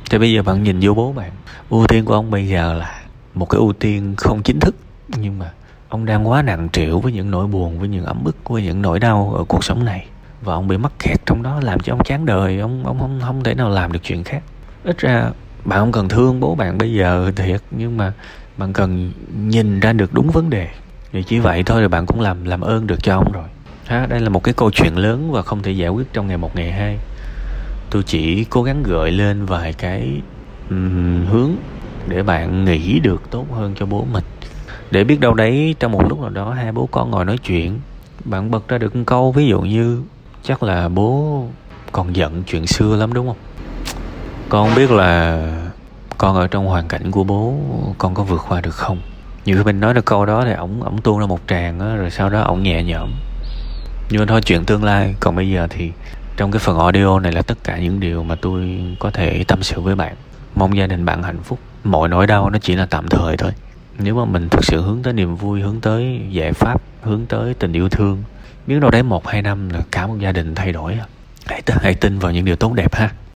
Thì 0.10 0.18
bây 0.18 0.34
giờ 0.34 0.44
bạn 0.44 0.64
nhìn 0.64 0.80
vô 0.82 0.94
bố 0.94 1.12
bạn. 1.12 1.32
Ưu 1.70 1.88
tiên 1.88 2.06
của 2.06 2.14
ông 2.14 2.32
bây 2.32 2.48
giờ 2.48 2.74
là 2.74 3.02
một 3.34 3.50
cái 3.50 3.60
ưu 3.60 3.74
tiên 3.74 4.16
không 4.18 4.44
chính 4.44 4.60
thức, 4.60 4.76
nhưng 5.18 5.40
mà 5.40 5.52
ông 5.90 6.06
đang 6.06 6.28
quá 6.28 6.42
nặng 6.42 6.70
trĩu 6.70 7.00
với 7.00 7.12
những 7.12 7.32
nỗi 7.32 7.48
buồn, 7.48 7.80
với 7.80 7.88
những 7.88 8.06
ấm 8.06 8.24
ức, 8.26 8.50
với 8.50 8.64
những 8.64 8.82
nỗi 8.82 9.00
đau 9.00 9.34
ở 9.38 9.44
cuộc 9.44 9.64
sống 9.64 9.86
này. 9.86 10.06
Và 10.42 10.54
ông 10.54 10.68
bị 10.68 10.78
mắc 10.78 10.92
kẹt 11.00 11.26
trong 11.26 11.44
đó, 11.44 11.60
làm 11.64 11.80
cho 11.80 11.94
ông 11.94 12.04
chán 12.04 12.26
đời. 12.26 12.60
Ông 12.60 12.86
ông 12.86 13.00
không 13.00 13.20
không 13.24 13.44
thể 13.44 13.56
nào 13.56 13.70
làm 13.70 13.92
được 13.92 14.00
chuyện 14.04 14.24
khác. 14.24 14.44
Ít 14.84 14.98
ra 14.98 15.32
bạn 15.66 15.80
không 15.80 15.92
cần 15.92 16.10
thương 16.10 16.40
bố 16.40 16.56
bạn 16.56 16.78
bây 16.78 16.94
giờ 16.94 17.32
thiệt 17.36 17.62
nhưng 17.72 17.98
mà 17.98 18.14
bạn 18.58 18.74
cần 18.74 19.12
nhìn 19.38 19.80
ra 19.80 19.94
được 19.94 20.14
đúng 20.14 20.30
vấn 20.30 20.50
đề 20.50 20.70
thì 21.14 21.24
chỉ 21.24 21.40
vậy 21.40 21.64
thôi 21.64 21.82
là 21.82 21.88
bạn 21.88 22.06
cũng 22.06 22.22
làm 22.22 22.46
làm 22.46 22.62
ơn 22.62 22.88
được 22.88 23.04
cho 23.04 23.16
ông 23.16 23.32
rồi. 23.32 23.48
Ha 23.86 24.06
đây 24.06 24.20
là 24.20 24.30
một 24.30 24.44
cái 24.44 24.54
câu 24.54 24.72
chuyện 24.72 24.98
lớn 24.98 25.32
và 25.32 25.42
không 25.42 25.64
thể 25.64 25.72
giải 25.72 25.90
quyết 25.90 26.14
trong 26.14 26.28
ngày 26.28 26.38
một 26.38 26.56
ngày 26.56 26.72
hai. 26.72 26.98
Tôi 27.90 28.04
chỉ 28.04 28.44
cố 28.44 28.64
gắng 28.64 28.84
gợi 28.84 29.12
lên 29.12 29.46
vài 29.46 29.74
cái 29.74 30.22
um, 30.70 31.26
hướng 31.26 31.52
để 32.08 32.24
bạn 32.24 32.66
nghĩ 32.66 33.00
được 33.00 33.22
tốt 33.32 33.46
hơn 33.52 33.76
cho 33.80 33.86
bố 33.86 34.06
mình. 34.12 34.24
Để 34.92 35.04
biết 35.04 35.20
đâu 35.20 35.34
đấy 35.34 35.76
trong 35.80 35.92
một 35.92 36.06
lúc 36.10 36.20
nào 36.22 36.30
đó 36.30 36.54
hai 36.54 36.72
bố 36.72 36.90
con 36.92 37.12
ngồi 37.12 37.26
nói 37.26 37.38
chuyện 37.38 37.80
bạn 38.26 38.52
bật 38.52 38.68
ra 38.68 38.78
được 38.78 38.96
một 38.96 39.04
câu 39.06 39.32
ví 39.32 39.48
dụ 39.48 39.62
như 39.62 40.04
chắc 40.44 40.64
là 40.64 40.90
bố 40.90 41.44
còn 41.92 42.16
giận 42.16 42.44
chuyện 42.48 42.68
xưa 42.68 42.96
lắm 42.96 43.14
đúng 43.14 43.28
không? 43.28 43.38
Con 44.50 44.76
biết 44.76 44.92
là 44.92 45.48
con 46.18 46.36
ở 46.36 46.48
trong 46.48 46.66
hoàn 46.66 46.88
cảnh 46.88 47.12
của 47.12 47.24
bố 47.24 47.56
con 47.98 48.14
có 48.14 48.24
vượt 48.24 48.42
qua 48.48 48.62
được 48.62 48.76
không? 48.76 48.98
Nhiều 49.46 49.58
khi 49.58 49.64
mình 49.64 49.80
nói 49.80 49.94
được 49.94 50.06
câu 50.06 50.26
đó 50.26 50.44
thì 50.46 50.54
ổng 50.54 50.84
ổng 50.84 51.02
tuôn 51.02 51.20
ra 51.20 51.26
một 51.26 51.40
tràng 51.48 51.80
á, 51.80 51.96
rồi 51.96 52.12
sau 52.12 52.30
đó 52.30 52.42
ổng 52.42 52.64
nhẹ 52.64 52.84
nhõm. 52.84 53.10
Nhưng 54.10 54.20
mà 54.22 54.26
thôi, 54.26 54.42
chuyện 54.42 54.66
tương 54.66 54.84
lai. 54.84 55.16
Còn 55.20 55.36
bây 55.36 55.50
giờ 55.50 55.68
thì 55.70 55.92
trong 56.38 56.52
cái 56.52 56.60
phần 56.60 56.80
audio 56.80 57.20
này 57.20 57.32
là 57.32 57.42
tất 57.42 57.58
cả 57.64 57.78
những 57.78 58.00
điều 58.00 58.24
mà 58.24 58.36
tôi 58.36 58.80
có 59.00 59.12
thể 59.12 59.44
tâm 59.48 59.64
sự 59.64 59.82
với 59.82 59.96
bạn. 59.96 60.16
Mong 60.56 60.78
gia 60.78 60.88
đình 60.88 61.06
bạn 61.06 61.24
hạnh 61.24 61.44
phúc. 61.44 61.60
Mọi 61.84 62.10
nỗi 62.10 62.28
đau 62.28 62.50
nó 62.50 62.60
chỉ 62.60 62.76
là 62.76 62.86
tạm 62.86 63.08
thời 63.08 63.38
thôi. 63.38 63.52
Nếu 64.00 64.16
mà 64.16 64.26
mình 64.26 64.50
thực 64.50 64.66
sự 64.66 64.82
hướng 64.82 65.04
tới 65.04 65.14
niềm 65.14 65.36
vui, 65.36 65.62
hướng 65.62 65.82
tới 65.82 66.20
giải 66.30 66.54
pháp, 66.54 66.82
hướng 67.02 67.26
tới 67.26 67.54
tình 67.54 67.74
yêu 67.74 67.90
thương, 67.90 68.24
biết 68.68 68.80
đâu 68.80 68.92
đấy 68.92 69.04
một, 69.04 69.28
hai 69.28 69.42
năm 69.42 69.70
là 69.70 69.80
cả 69.92 70.08
một 70.08 70.16
gia 70.20 70.32
đình 70.32 70.56
thay 70.56 70.72
đổi 70.72 71.00
hãy 71.46 71.62
hãy 71.68 71.94
tin 71.94 72.20
vào 72.20 72.32
những 72.32 72.46
điều 72.46 72.56
tốt 72.56 72.74
đẹp 72.74 72.96
ha. 72.96 73.10